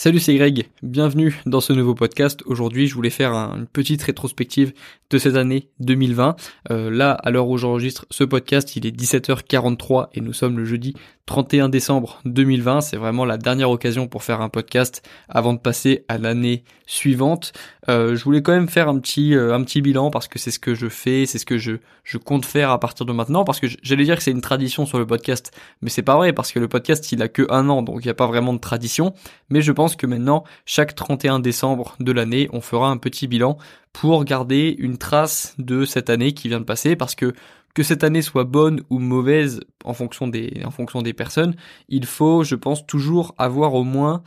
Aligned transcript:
Salut, 0.00 0.20
c'est 0.20 0.36
Greg. 0.36 0.68
Bienvenue 0.84 1.42
dans 1.44 1.60
ce 1.60 1.72
nouveau 1.72 1.92
podcast. 1.92 2.44
Aujourd'hui, 2.46 2.86
je 2.86 2.94
voulais 2.94 3.10
faire 3.10 3.32
une 3.32 3.66
petite 3.66 4.00
rétrospective 4.00 4.72
de 5.10 5.18
cette 5.18 5.34
année 5.34 5.70
2020. 5.80 6.36
Euh, 6.70 6.88
là, 6.88 7.14
à 7.14 7.32
l'heure 7.32 7.48
où 7.48 7.58
j'enregistre 7.58 8.06
ce 8.08 8.22
podcast, 8.22 8.76
il 8.76 8.86
est 8.86 8.96
17h43 8.96 10.10
et 10.14 10.20
nous 10.20 10.32
sommes 10.32 10.56
le 10.56 10.64
jeudi 10.64 10.94
31 11.28 11.68
décembre 11.68 12.20
2020. 12.24 12.80
C'est 12.80 12.96
vraiment 12.96 13.26
la 13.26 13.36
dernière 13.36 13.70
occasion 13.70 14.08
pour 14.08 14.22
faire 14.22 14.40
un 14.40 14.48
podcast 14.48 15.06
avant 15.28 15.52
de 15.52 15.58
passer 15.58 16.06
à 16.08 16.16
l'année 16.16 16.64
suivante. 16.86 17.52
Euh, 17.90 18.16
je 18.16 18.24
voulais 18.24 18.40
quand 18.40 18.52
même 18.52 18.68
faire 18.68 18.88
un 18.88 18.98
petit 18.98 19.34
euh, 19.34 19.54
un 19.54 19.62
petit 19.62 19.82
bilan 19.82 20.10
parce 20.10 20.26
que 20.26 20.38
c'est 20.38 20.50
ce 20.50 20.58
que 20.58 20.74
je 20.74 20.88
fais, 20.88 21.26
c'est 21.26 21.38
ce 21.38 21.44
que 21.44 21.58
je 21.58 21.72
je 22.02 22.16
compte 22.16 22.46
faire 22.46 22.70
à 22.70 22.80
partir 22.80 23.04
de 23.04 23.12
maintenant 23.12 23.44
parce 23.44 23.60
que 23.60 23.66
j'allais 23.82 24.04
dire 24.04 24.16
que 24.16 24.22
c'est 24.22 24.30
une 24.30 24.40
tradition 24.40 24.86
sur 24.86 24.98
le 24.98 25.06
podcast, 25.06 25.52
mais 25.82 25.90
c'est 25.90 26.02
pas 26.02 26.16
vrai 26.16 26.32
parce 26.32 26.50
que 26.50 26.60
le 26.60 26.66
podcast 26.68 27.12
il 27.12 27.20
a 27.20 27.28
que 27.28 27.46
un 27.50 27.68
an 27.68 27.82
donc 27.82 27.98
il 28.00 28.06
n'y 28.06 28.10
a 28.10 28.14
pas 28.14 28.26
vraiment 28.26 28.54
de 28.54 28.58
tradition. 28.58 29.12
Mais 29.50 29.60
je 29.60 29.72
pense 29.72 29.96
que 29.96 30.06
maintenant 30.06 30.44
chaque 30.64 30.94
31 30.94 31.40
décembre 31.40 31.94
de 32.00 32.10
l'année 32.10 32.48
on 32.54 32.62
fera 32.62 32.88
un 32.88 32.96
petit 32.96 33.26
bilan 33.26 33.58
pour 33.92 34.24
garder 34.24 34.74
une 34.78 34.96
trace 34.96 35.54
de 35.58 35.84
cette 35.84 36.08
année 36.08 36.32
qui 36.32 36.48
vient 36.48 36.60
de 36.60 36.64
passer 36.64 36.96
parce 36.96 37.14
que 37.14 37.34
que 37.74 37.82
cette 37.82 38.04
année 38.04 38.22
soit 38.22 38.44
bonne 38.44 38.82
ou 38.90 38.98
mauvaise 38.98 39.60
en 39.84 39.94
fonction 39.94 40.26
des 40.26 40.62
en 40.64 40.70
fonction 40.70 41.02
des 41.02 41.12
personnes, 41.12 41.54
il 41.88 42.06
faut 42.06 42.44
je 42.44 42.54
pense 42.54 42.86
toujours 42.86 43.34
avoir 43.38 43.74
au 43.74 43.84
moins 43.84 44.22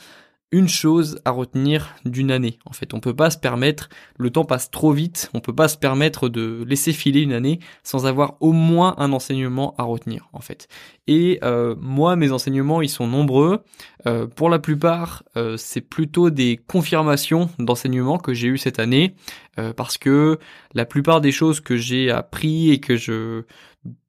une 0.51 0.67
chose 0.67 1.19
à 1.23 1.31
retenir 1.31 1.95
d'une 2.05 2.29
année. 2.29 2.59
En 2.65 2.73
fait, 2.73 2.93
on 2.93 2.99
peut 2.99 3.15
pas 3.15 3.29
se 3.29 3.37
permettre, 3.37 3.89
le 4.17 4.29
temps 4.29 4.43
passe 4.43 4.69
trop 4.69 4.91
vite, 4.91 5.29
on 5.33 5.39
peut 5.39 5.55
pas 5.55 5.69
se 5.69 5.77
permettre 5.77 6.27
de 6.27 6.63
laisser 6.67 6.91
filer 6.91 7.21
une 7.21 7.31
année 7.31 7.59
sans 7.83 8.05
avoir 8.05 8.35
au 8.41 8.51
moins 8.51 8.95
un 8.97 9.13
enseignement 9.13 9.73
à 9.77 9.83
retenir, 9.83 10.29
en 10.33 10.41
fait. 10.41 10.67
Et 11.07 11.39
euh, 11.43 11.75
moi, 11.79 12.17
mes 12.17 12.31
enseignements, 12.31 12.81
ils 12.81 12.89
sont 12.89 13.07
nombreux. 13.07 13.63
Euh, 14.07 14.27
pour 14.27 14.49
la 14.49 14.59
plupart, 14.59 15.23
euh, 15.37 15.55
c'est 15.57 15.81
plutôt 15.81 16.29
des 16.29 16.59
confirmations 16.67 17.49
d'enseignements 17.57 18.17
que 18.17 18.33
j'ai 18.33 18.47
eu 18.47 18.57
cette 18.57 18.79
année, 18.79 19.15
parce 19.75 19.97
que 19.97 20.39
la 20.73 20.85
plupart 20.85 21.21
des 21.21 21.31
choses 21.31 21.59
que 21.59 21.75
j'ai 21.75 22.09
appris 22.09 22.71
et 22.71 22.79
que 22.79 22.95
je 22.95 23.43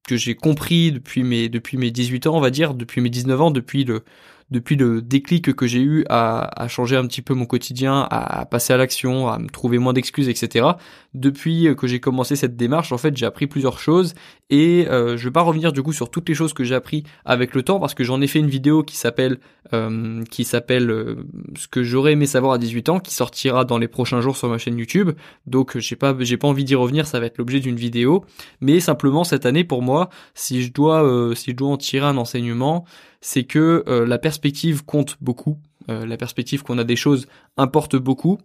que 0.06 0.16
j'ai 0.16 0.34
compris 0.34 0.92
depuis 0.92 1.24
mes 1.24 1.48
depuis 1.48 1.76
mes 1.76 1.90
18 1.90 2.26
ans, 2.26 2.36
on 2.36 2.40
va 2.40 2.50
dire, 2.50 2.74
depuis 2.74 3.00
mes 3.00 3.10
19 3.10 3.40
ans, 3.40 3.50
depuis 3.50 3.84
le 3.84 4.04
depuis 4.50 4.76
le 4.76 5.02
déclic 5.02 5.54
que 5.54 5.66
j'ai 5.66 5.80
eu 5.80 6.04
à, 6.08 6.66
changer 6.68 6.96
un 6.96 7.06
petit 7.06 7.22
peu 7.22 7.34
mon 7.34 7.46
quotidien, 7.46 8.06
à, 8.10 8.44
passer 8.46 8.72
à 8.72 8.76
l'action, 8.76 9.28
à 9.28 9.38
me 9.38 9.48
trouver 9.48 9.78
moins 9.78 9.92
d'excuses, 9.92 10.28
etc. 10.28 10.66
Depuis 11.14 11.68
que 11.76 11.86
j'ai 11.86 12.00
commencé 12.00 12.36
cette 12.36 12.56
démarche, 12.56 12.92
en 12.92 12.98
fait, 12.98 13.16
j'ai 13.16 13.26
appris 13.26 13.46
plusieurs 13.46 13.78
choses 13.78 14.14
et 14.50 14.86
euh, 14.88 15.16
je 15.16 15.24
vais 15.24 15.30
pas 15.30 15.42
revenir 15.42 15.72
du 15.72 15.82
coup 15.82 15.92
sur 15.92 16.10
toutes 16.10 16.28
les 16.28 16.34
choses 16.34 16.52
que 16.52 16.64
j'ai 16.64 16.74
appris 16.74 17.04
avec 17.24 17.54
le 17.54 17.62
temps 17.62 17.80
parce 17.80 17.94
que 17.94 18.04
j'en 18.04 18.20
ai 18.20 18.26
fait 18.26 18.38
une 18.38 18.48
vidéo 18.48 18.82
qui 18.82 18.96
s'appelle 18.96 19.38
euh, 19.72 20.22
qui 20.24 20.44
s'appelle 20.44 20.90
euh, 20.90 21.24
ce 21.56 21.68
que 21.68 21.82
j'aurais 21.82 22.12
aimé 22.12 22.26
savoir 22.26 22.54
à 22.54 22.58
18 22.58 22.88
ans, 22.90 23.00
qui 23.00 23.14
sortira 23.14 23.64
dans 23.64 23.78
les 23.78 23.88
prochains 23.88 24.20
jours 24.20 24.36
sur 24.36 24.48
ma 24.48 24.58
chaîne 24.58 24.76
YouTube. 24.76 25.12
Donc 25.46 25.78
j'ai 25.78 25.96
pas 25.96 26.14
j'ai 26.18 26.36
pas 26.36 26.48
envie 26.48 26.64
d'y 26.64 26.74
revenir, 26.74 27.06
ça 27.06 27.20
va 27.20 27.26
être 27.26 27.38
l'objet 27.38 27.60
d'une 27.60 27.76
vidéo. 27.76 28.24
Mais 28.60 28.80
simplement 28.80 29.24
cette 29.24 29.46
année 29.46 29.64
pour 29.64 29.80
moi, 29.80 30.10
si 30.34 30.62
je 30.62 30.72
dois 30.72 31.04
euh, 31.04 31.34
si 31.34 31.52
je 31.52 31.56
dois 31.56 31.68
en 31.68 31.76
tirer 31.76 32.06
un 32.06 32.16
enseignement, 32.16 32.84
c'est 33.22 33.44
que 33.44 33.84
euh, 33.86 34.04
la 34.04 34.18
perspective 34.18 34.84
compte 34.84 35.16
beaucoup. 35.22 35.56
Euh, 35.88 36.04
la 36.04 36.16
perspective 36.16 36.62
qu'on 36.62 36.76
a 36.76 36.84
des 36.84 36.96
choses 36.96 37.26
importe 37.56 37.96
beaucoup. 37.96 38.38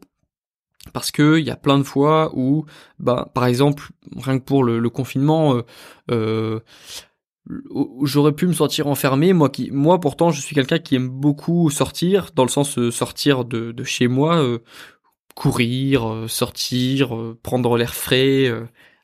Parce 0.94 1.12
que 1.12 1.38
il 1.40 1.46
y 1.46 1.50
a 1.50 1.58
plein 1.58 1.80
de 1.80 1.84
fois 1.84 2.32
où, 2.34 2.66
bah, 3.00 3.30
par 3.34 3.46
exemple, 3.46 3.90
rien 4.16 4.40
que 4.40 4.44
pour 4.46 4.64
le, 4.64 4.90
confinement, 4.90 5.62
euh, 6.12 6.60
j'aurais 8.04 8.32
pu 8.32 8.48
me 8.48 8.54
sentir 8.54 8.88
enfermé. 8.88 9.34
Moi, 9.34 9.50
qui, 9.50 9.70
moi, 9.72 10.00
pourtant, 10.00 10.32
je 10.32 10.40
suis 10.40 10.56
quelqu'un 10.56 10.78
qui 10.78 10.96
aime 10.96 11.10
beaucoup 11.10 11.70
sortir, 11.72 12.30
dans 12.36 12.44
le 12.44 12.50
sens 12.50 12.90
sortir 12.92 13.44
de, 13.44 13.74
de 13.74 13.84
chez 13.84 14.08
moi, 14.08 14.42
courir, 15.36 16.26
sortir, 16.28 17.14
prendre 17.44 17.76
l'air 17.76 17.94
frais, 17.94 18.50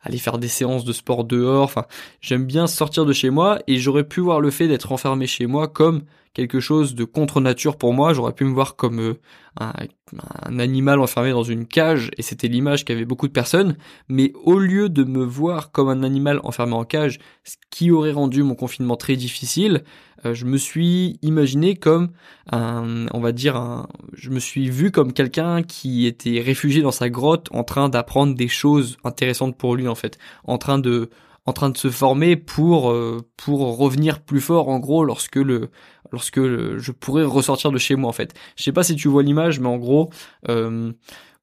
aller 0.03 0.17
faire 0.17 0.37
des 0.37 0.47
séances 0.47 0.85
de 0.85 0.93
sport 0.93 1.23
dehors. 1.23 1.64
Enfin, 1.64 1.86
j'aime 2.21 2.45
bien 2.45 2.67
sortir 2.67 3.05
de 3.05 3.14
chez 3.14 3.30
moi 3.30 3.59
et 3.67 3.77
j'aurais 3.77 4.03
pu 4.03 4.19
voir 4.19 4.39
le 4.39 4.52
fait 4.52 4.67
d'être 4.67 4.91
enfermé 4.91 5.27
chez 5.27 5.47
moi 5.47 5.67
comme 5.67 6.03
quelque 6.33 6.60
chose 6.60 6.95
de 6.95 7.04
contre 7.04 7.42
nature 7.42 7.77
pour 7.77 7.94
moi. 7.94 8.14
J'aurais 8.14 8.33
pu 8.33 8.44
me 8.44 8.54
voir 8.54 8.76
comme 8.76 8.99
euh, 8.99 9.14
un, 9.60 10.60
animal 10.60 10.99
enfermé 10.99 11.32
dans 11.32 11.44
une 11.44 11.66
cage 11.67 12.10
et 12.17 12.21
c'était 12.21 12.48
l'image 12.48 12.86
qu'avaient 12.86 13.05
beaucoup 13.05 13.27
de 13.27 13.33
personnes. 13.33 13.77
Mais 14.10 14.33
au 14.43 14.58
lieu 14.58 14.89
de 14.89 15.04
me 15.04 15.23
voir 15.23 15.72
comme 15.72 15.89
un 15.89 16.04
animal 16.04 16.39
enfermé 16.43 16.73
en 16.73 16.86
cage, 16.86 17.20
ce 17.43 17.55
qui 17.70 17.92
aurait 17.92 18.11
rendu 18.11 18.43
mon 18.43 18.55
confinement 18.55 18.98
très 18.98 19.16
difficile, 19.16 19.83
euh, 20.26 20.33
je 20.33 20.45
me 20.45 20.58
suis 20.58 21.20
imaginé 21.22 21.76
comme 21.76 22.10
un, 22.52 23.05
on 23.14 23.20
va 23.20 23.32
dire 23.32 23.55
un, 23.55 23.88
je 24.14 24.30
me 24.30 24.39
suis 24.39 24.70
vu 24.70 24.92
comme 24.92 25.14
quelqu'un 25.14 25.61
qui 25.61 26.08
était 26.08 26.42
réfugié 26.42 26.82
dans 26.82 26.92
sa 26.92 27.10
grotte 27.10 27.48
en 27.52 27.64
train 27.64 27.89
d'apprendre 27.89 28.36
des 28.36 28.48
choses 28.48 28.98
intéressantes 29.04 29.58
pour 29.58 29.76
lui 29.76 29.88
en 29.88 29.95
fait, 29.95 30.17
en 30.45 30.58
train 30.58 30.80
de 30.80 31.10
en 31.45 31.54
train 31.54 31.70
de 31.70 31.77
se 31.77 31.89
former 31.89 32.36
pour 32.36 32.92
euh, 32.92 33.21
pour 33.37 33.77
revenir 33.77 34.21
plus 34.21 34.42
fort 34.42 34.70
en 34.70 34.80
gros 34.80 35.04
lorsque 35.04 35.36
le 35.36 35.70
lorsque 36.11 36.39
je 36.39 36.92
pourrais 36.92 37.23
ressortir 37.23 37.71
de 37.71 37.77
chez 37.77 37.95
moi 37.95 38.09
en 38.09 38.14
fait. 38.14 38.33
Je 38.55 38.64
sais 38.64 38.71
pas 38.71 38.83
si 38.83 38.95
tu 38.95 39.08
vois 39.08 39.23
l'image, 39.23 39.59
mais 39.59 39.67
en 39.67 39.77
gros, 39.77 40.09
euh, 40.48 40.93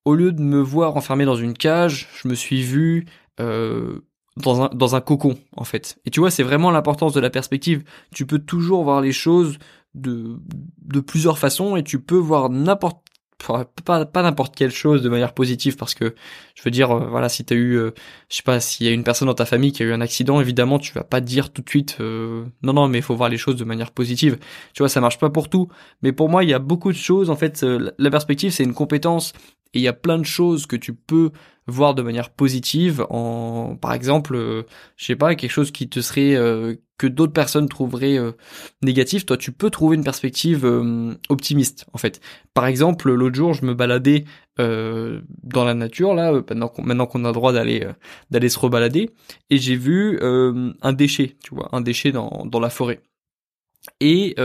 au 0.05 0.15
lieu 0.15 0.33
de 0.33 0.41
me 0.41 0.61
voir 0.61 0.97
enfermé 0.97 1.25
dans 1.25 1.37
une 1.37 1.55
cage, 1.55 2.09
je 2.15 2.29
me 2.29 2.35
suis 2.35 2.63
vu 2.63 3.07
euh, 3.41 4.01
dans 4.37 4.63
un 4.63 4.69
dans 4.73 4.95
un 4.95 5.01
cocon 5.01 5.37
en 5.57 5.65
fait. 5.65 5.99
Et 6.07 6.11
tu 6.11 6.21
vois, 6.21 6.31
c'est 6.31 6.45
vraiment 6.45 6.71
l'importance 6.71 7.13
de 7.13 7.21
la 7.21 7.31
perspective. 7.31 7.85
Tu 8.15 8.27
peux 8.27 8.39
toujours 8.39 8.85
voir 8.85 9.01
les 9.01 9.13
choses 9.13 9.59
de 9.95 10.39
de 10.79 11.01
plusieurs 11.01 11.39
façons 11.39 11.77
et 11.77 11.83
tu 11.83 12.01
peux 12.01 12.17
voir 12.17 12.49
n'importe 12.49 13.10
pas, 13.85 14.05
pas 14.07 14.23
n'importe 14.23 14.55
quelle 14.55 14.71
chose 14.71 15.03
de 15.03 15.09
manière 15.09 15.33
positive 15.33 15.77
parce 15.77 15.95
que 15.95 16.15
je 16.55 16.63
veux 16.63 16.71
dire 16.71 16.91
euh, 16.91 17.07
voilà 17.09 17.29
si 17.29 17.45
t'as 17.45 17.55
eu 17.55 17.77
euh, 17.77 17.91
je 18.29 18.37
sais 18.37 18.43
pas 18.43 18.61
s'il 18.61 18.87
y 18.87 18.91
a 18.91 18.93
une 18.93 19.05
personne 19.05 19.27
dans 19.27 19.35
ta 19.35 19.47
famille 19.47 19.73
qui 19.73 19.83
a 19.83 19.87
eu 19.87 19.93
un 19.93 20.01
accident 20.01 20.41
évidemment 20.41 20.79
tu 20.79 20.93
vas 20.93 21.05
pas 21.05 21.21
dire 21.21 21.53
tout 21.53 21.63
de 21.63 21.69
suite 21.69 21.97
euh, 22.01 22.45
non 22.63 22.73
non 22.73 22.89
mais 22.89 22.99
il 22.99 23.03
faut 23.03 23.17
voir 23.17 23.29
les 23.29 23.39
choses 23.39 23.57
de 23.57 23.65
manière 23.65 23.91
positive. 23.91 24.39
Tu 24.75 24.83
vois 24.83 24.89
ça 24.89 25.01
marche 25.01 25.19
pas 25.19 25.31
pour 25.31 25.49
tout. 25.49 25.69
Mais 26.03 26.13
pour 26.13 26.29
moi 26.29 26.45
il 26.45 26.51
y 26.51 26.55
a 26.55 26.59
beaucoup 26.59 26.93
de 26.93 26.97
choses 26.97 27.31
en 27.31 27.37
fait 27.37 27.63
la 27.63 28.11
perspective 28.11 28.51
c'est 28.51 28.65
une 28.65 28.75
compétence 28.75 29.33
et 29.73 29.79
il 29.79 29.83
y 29.83 29.89
a 29.89 29.93
plein 29.93 30.19
de 30.19 30.25
choses 30.25 30.67
que 30.67 30.77
tu 30.77 30.95
peux 30.95 31.31
voir 31.71 31.95
de 31.95 32.03
manière 32.03 32.31
positive 32.31 33.07
en 33.11 33.77
par 33.81 33.93
exemple 33.93 34.35
euh, 34.35 34.63
je 34.97 35.07
sais 35.07 35.17
pas 35.17 35.35
quelque 35.35 35.51
chose 35.51 35.71
qui 35.71 35.89
te 35.89 36.01
serait 36.01 36.35
euh, 36.35 36.75
que 36.99 37.07
d'autres 37.07 37.33
personnes 37.33 37.69
trouveraient 37.69 38.19
euh, 38.19 38.33
négatif 38.83 39.25
toi 39.25 39.37
tu 39.37 39.53
peux 39.53 39.71
trouver 39.71 39.97
une 39.97 40.05
perspective 40.05 40.65
optimiste 41.29 41.87
en 41.93 41.99
fait. 41.99 42.21
Par 42.53 42.67
exemple 42.67 43.11
l'autre 43.11 43.37
jour 43.37 43.55
je 43.55 43.65
me 43.65 43.75
baladais 43.75 44.25
dans 44.59 45.65
la 45.65 45.73
nature 45.73 46.13
là 46.13 46.33
maintenant 46.33 46.69
qu'on 46.69 46.83
maintenant 46.83 47.07
qu'on 47.07 47.25
a 47.25 47.29
le 47.29 47.33
droit 47.33 47.53
d'aller 47.55 47.89
d'aller 48.31 48.51
se 48.51 48.59
rebalader 48.59 49.09
et 49.49 49.57
j'ai 49.57 49.77
vu 49.77 50.21
un 50.21 50.93
déchet 50.93 51.37
tu 51.43 51.55
vois 51.55 51.71
un 51.73 51.81
déchet 51.81 52.13
dans 52.13 52.45
dans 52.45 52.61
la 52.61 52.69
forêt. 52.69 53.01
Et 54.01 54.37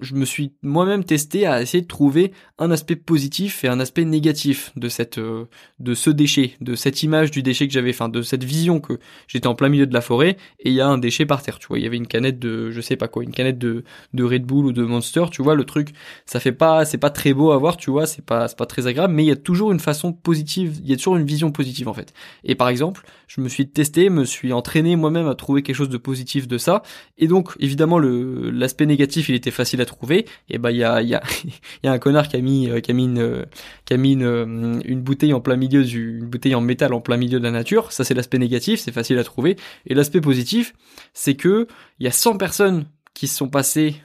je 0.00 0.14
me 0.14 0.24
suis 0.24 0.52
moi-même 0.62 1.04
testé 1.04 1.46
à 1.46 1.60
essayer 1.60 1.82
de 1.82 1.86
trouver 1.86 2.32
un 2.58 2.70
aspect 2.70 2.96
positif 2.96 3.64
et 3.64 3.68
un 3.68 3.80
aspect 3.80 4.04
négatif 4.04 4.72
de 4.76 4.88
cette 4.88 5.18
euh, 5.18 5.46
de 5.78 5.94
ce 5.94 6.10
déchet, 6.10 6.52
de 6.60 6.74
cette 6.74 7.02
image 7.02 7.30
du 7.30 7.42
déchet 7.42 7.66
que 7.66 7.72
j'avais, 7.72 7.90
enfin 7.90 8.08
de 8.08 8.22
cette 8.22 8.44
vision 8.44 8.80
que 8.80 8.98
j'étais 9.28 9.46
en 9.46 9.54
plein 9.54 9.68
milieu 9.68 9.86
de 9.86 9.94
la 9.94 10.00
forêt 10.00 10.36
et 10.60 10.70
il 10.70 10.74
y 10.74 10.80
a 10.80 10.86
un 10.86 10.98
déchet 10.98 11.26
par 11.26 11.42
terre, 11.42 11.58
tu 11.58 11.68
vois, 11.68 11.78
il 11.78 11.84
y 11.84 11.86
avait 11.86 11.96
une 11.96 12.06
canette 12.06 12.38
de 12.38 12.70
je 12.70 12.80
sais 12.80 12.96
pas 12.96 13.08
quoi, 13.08 13.22
une 13.22 13.32
canette 13.32 13.58
de 13.58 13.84
de 14.14 14.24
Red 14.24 14.44
Bull 14.44 14.66
ou 14.66 14.72
de 14.72 14.82
Monster, 14.84 15.24
tu 15.30 15.42
vois, 15.42 15.54
le 15.54 15.64
truc, 15.64 15.90
ça 16.26 16.40
fait 16.40 16.52
pas 16.52 16.84
c'est 16.84 16.98
pas 16.98 17.10
très 17.10 17.32
beau 17.32 17.52
à 17.52 17.58
voir, 17.58 17.76
tu 17.76 17.90
vois, 17.90 18.06
c'est 18.06 18.24
pas 18.24 18.48
c'est 18.48 18.58
pas 18.58 18.66
très 18.66 18.86
agréable, 18.86 19.14
mais 19.14 19.24
il 19.24 19.28
y 19.28 19.32
a 19.32 19.36
toujours 19.36 19.72
une 19.72 19.80
façon 19.80 20.12
positive, 20.12 20.80
il 20.82 20.90
y 20.90 20.92
a 20.92 20.96
toujours 20.96 21.16
une 21.16 21.26
vision 21.26 21.52
positive 21.52 21.88
en 21.88 21.94
fait. 21.94 22.12
Et 22.44 22.54
par 22.54 22.68
exemple, 22.68 23.04
je 23.28 23.40
me 23.40 23.48
suis 23.48 23.68
testé, 23.68 24.10
me 24.10 24.24
suis 24.24 24.52
entraîné 24.52 24.96
moi-même 24.96 25.28
à 25.28 25.34
trouver 25.34 25.62
quelque 25.62 25.76
chose 25.76 25.88
de 25.88 25.98
positif 25.98 26.48
de 26.48 26.58
ça. 26.58 26.82
Et 27.18 27.28
donc 27.28 27.54
évidemment 27.60 27.98
le 27.98 28.50
l'aspect 28.50 28.86
négatif, 28.86 29.28
il 29.28 29.34
était 29.34 29.50
facile 29.50 29.69
à 29.78 29.84
trouver, 29.84 30.26
et 30.48 30.58
bah 30.58 30.70
il 30.70 30.78
y 30.78 30.84
a 30.84 31.02
y 31.02 31.10
y 31.84 31.86
a 31.86 31.92
un 31.92 31.98
connard 31.98 32.28
qui 32.28 32.36
a 32.36 32.40
mis 32.40 32.68
euh, 32.68 32.80
qui 32.80 32.90
a 32.90 32.94
mis 32.94 33.04
une 33.04 33.46
qui 33.84 33.92
a 33.92 33.96
mis 33.98 34.12
une, 34.12 34.24
euh, 34.24 34.80
une 34.84 35.02
bouteille 35.02 35.34
en 35.34 35.40
plein 35.40 35.56
milieu 35.56 35.84
du 35.84 36.18
une 36.18 36.26
bouteille 36.26 36.54
en 36.54 36.60
métal 36.60 36.94
en 36.94 37.00
plein 37.00 37.16
milieu 37.16 37.38
de 37.38 37.44
la 37.44 37.50
nature. 37.50 37.92
Ça 37.92 38.04
c'est 38.04 38.14
l'aspect 38.14 38.38
négatif, 38.38 38.80
c'est 38.80 38.92
facile 38.92 39.18
à 39.18 39.24
trouver. 39.24 39.56
Et 39.86 39.94
l'aspect 39.94 40.20
positif, 40.20 40.72
c'est 41.12 41.34
que 41.34 41.66
il 41.98 42.04
y 42.04 42.08
a 42.08 42.12
100 42.12 42.38
personnes 42.38 42.86
qui 43.12 43.28
se 43.28 43.36
sont 43.36 43.48
passées 43.48 43.96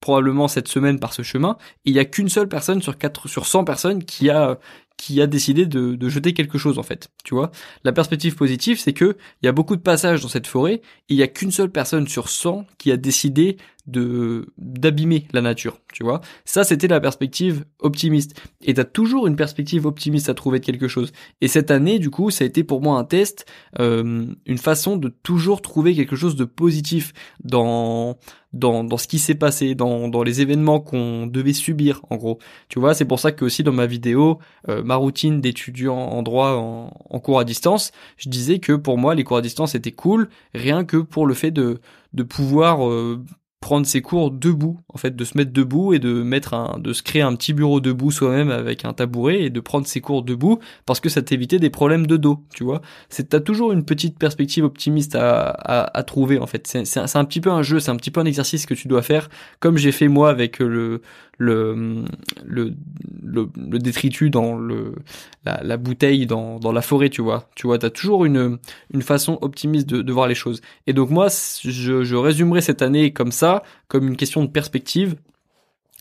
probablement 0.00 0.46
cette 0.46 0.68
semaine 0.68 1.00
par 1.00 1.12
ce 1.12 1.22
chemin 1.22 1.56
il 1.84 1.92
y 1.94 1.98
a 1.98 2.04
qu'une 2.04 2.28
seule 2.28 2.48
personne 2.48 2.82
sur 2.82 2.98
4 2.98 3.28
sur 3.28 3.46
100 3.46 3.64
personnes 3.64 4.04
qui 4.04 4.30
a 4.30 4.58
qui 4.98 5.22
a 5.22 5.26
décidé 5.26 5.64
de, 5.64 6.08
jeter 6.08 6.34
quelque 6.34 6.58
chose 6.58 6.78
en 6.78 6.82
fait. 6.82 7.08
Tu 7.24 7.34
vois, 7.34 7.50
la 7.84 7.92
perspective 7.92 8.34
positive, 8.34 8.78
c'est 8.78 8.92
que 8.92 9.16
il 9.40 9.46
y 9.46 9.48
a 9.48 9.52
beaucoup 9.52 9.76
de 9.76 9.80
passages 9.80 10.20
dans 10.20 10.28
cette 10.28 10.46
forêt, 10.46 10.82
il 11.08 11.16
y 11.16 11.22
a 11.22 11.28
qu'une 11.28 11.52
seule 11.52 11.70
personne 11.70 12.06
sur 12.08 12.28
100 12.28 12.66
qui 12.76 12.92
a 12.92 12.96
décidé 12.96 13.56
de 13.88 14.46
d'abîmer 14.58 15.26
la 15.32 15.40
nature, 15.40 15.80
tu 15.92 16.04
vois. 16.04 16.20
Ça, 16.44 16.62
c'était 16.62 16.86
la 16.86 17.00
perspective 17.00 17.64
optimiste. 17.80 18.40
Et 18.60 18.74
t'as 18.74 18.84
toujours 18.84 19.26
une 19.26 19.36
perspective 19.36 19.86
optimiste 19.86 20.28
à 20.28 20.34
trouver 20.34 20.60
de 20.60 20.64
quelque 20.64 20.88
chose. 20.88 21.12
Et 21.40 21.48
cette 21.48 21.70
année, 21.70 21.98
du 21.98 22.10
coup, 22.10 22.30
ça 22.30 22.44
a 22.44 22.46
été 22.46 22.62
pour 22.64 22.82
moi 22.82 22.98
un 22.98 23.04
test, 23.04 23.46
euh, 23.80 24.26
une 24.46 24.58
façon 24.58 24.96
de 24.96 25.08
toujours 25.08 25.62
trouver 25.62 25.94
quelque 25.94 26.16
chose 26.16 26.36
de 26.36 26.44
positif 26.44 27.12
dans 27.42 28.18
dans, 28.52 28.82
dans 28.82 28.96
ce 28.96 29.06
qui 29.06 29.18
s'est 29.18 29.34
passé, 29.34 29.74
dans, 29.74 30.08
dans 30.08 30.22
les 30.22 30.40
événements 30.40 30.80
qu'on 30.80 31.26
devait 31.26 31.52
subir, 31.52 32.00
en 32.10 32.16
gros. 32.16 32.38
Tu 32.68 32.78
vois, 32.78 32.94
c'est 32.94 33.04
pour 33.04 33.20
ça 33.20 33.32
que 33.32 33.44
aussi 33.44 33.62
dans 33.62 33.72
ma 33.72 33.86
vidéo, 33.86 34.38
euh, 34.68 34.82
ma 34.82 34.96
routine 34.96 35.40
d'étudiant 35.40 35.96
en 35.96 36.22
droit 36.22 36.52
en, 36.52 37.20
cours 37.20 37.40
à 37.40 37.44
distance, 37.44 37.92
je 38.16 38.28
disais 38.28 38.58
que 38.58 38.72
pour 38.72 38.96
moi, 38.96 39.14
les 39.14 39.24
cours 39.24 39.36
à 39.36 39.42
distance 39.42 39.74
étaient 39.74 39.92
cool, 39.92 40.30
rien 40.54 40.84
que 40.84 40.96
pour 40.96 41.26
le 41.26 41.34
fait 41.34 41.50
de, 41.50 41.80
de 42.14 42.22
pouvoir 42.22 42.88
euh, 42.88 43.22
prendre 43.60 43.86
ses 43.86 44.02
cours 44.02 44.30
debout, 44.30 44.80
en 44.88 44.98
fait, 44.98 45.16
de 45.16 45.24
se 45.24 45.36
mettre 45.36 45.52
debout 45.52 45.92
et 45.92 45.98
de 45.98 46.22
mettre 46.22 46.54
un, 46.54 46.78
de 46.78 46.92
se 46.92 47.02
créer 47.02 47.22
un 47.22 47.34
petit 47.34 47.52
bureau 47.52 47.80
debout 47.80 48.10
soi-même 48.10 48.50
avec 48.50 48.84
un 48.84 48.92
tabouret 48.92 49.42
et 49.42 49.50
de 49.50 49.60
prendre 49.60 49.86
ses 49.86 50.00
cours 50.00 50.22
debout 50.22 50.60
parce 50.86 51.00
que 51.00 51.08
ça 51.08 51.22
t'évitait 51.22 51.58
des 51.58 51.70
problèmes 51.70 52.06
de 52.06 52.16
dos, 52.16 52.44
tu 52.54 52.62
vois. 52.62 52.80
C'est, 53.08 53.30
t'as 53.30 53.40
toujours 53.40 53.72
une 53.72 53.84
petite 53.84 54.16
perspective 54.16 54.64
optimiste 54.64 55.16
à, 55.16 55.50
à, 55.50 55.98
à 55.98 56.02
trouver, 56.04 56.38
en 56.38 56.46
fait. 56.46 56.66
C'est, 56.68 56.84
c'est, 56.84 57.00
un, 57.00 57.24
petit 57.24 57.40
peu 57.40 57.50
un 57.50 57.62
jeu, 57.62 57.80
c'est 57.80 57.90
un 57.90 57.96
petit 57.96 58.12
peu 58.12 58.20
un 58.20 58.26
exercice 58.26 58.64
que 58.64 58.74
tu 58.74 58.86
dois 58.86 59.02
faire, 59.02 59.28
comme 59.58 59.76
j'ai 59.76 59.92
fait 59.92 60.08
moi 60.08 60.30
avec 60.30 60.60
le, 60.60 61.02
le, 61.38 62.04
le, 62.44 62.74
le, 63.22 63.78
détritus 63.78 64.30
dans 64.30 64.56
le, 64.56 64.96
la, 65.44 65.76
bouteille 65.76 66.26
dans, 66.26 66.58
dans 66.58 66.72
la 66.72 66.82
forêt, 66.82 67.08
tu 67.08 67.22
vois. 67.22 67.48
Tu 67.54 67.66
vois, 67.66 67.78
t'as 67.78 67.90
toujours 67.90 68.24
une, 68.24 68.58
une 68.92 69.02
façon 69.02 69.38
optimiste 69.40 69.88
de, 69.88 70.12
voir 70.12 70.26
les 70.26 70.34
choses. 70.34 70.60
Et 70.86 70.92
donc 70.92 71.10
moi, 71.10 71.28
je, 71.62 72.02
je 72.02 72.16
résumerai 72.16 72.60
cette 72.60 72.82
année 72.82 73.12
comme 73.12 73.32
ça 73.32 73.62
comme 73.86 74.08
une 74.08 74.16
question 74.16 74.42
de 74.42 74.48
perspective. 74.48 75.16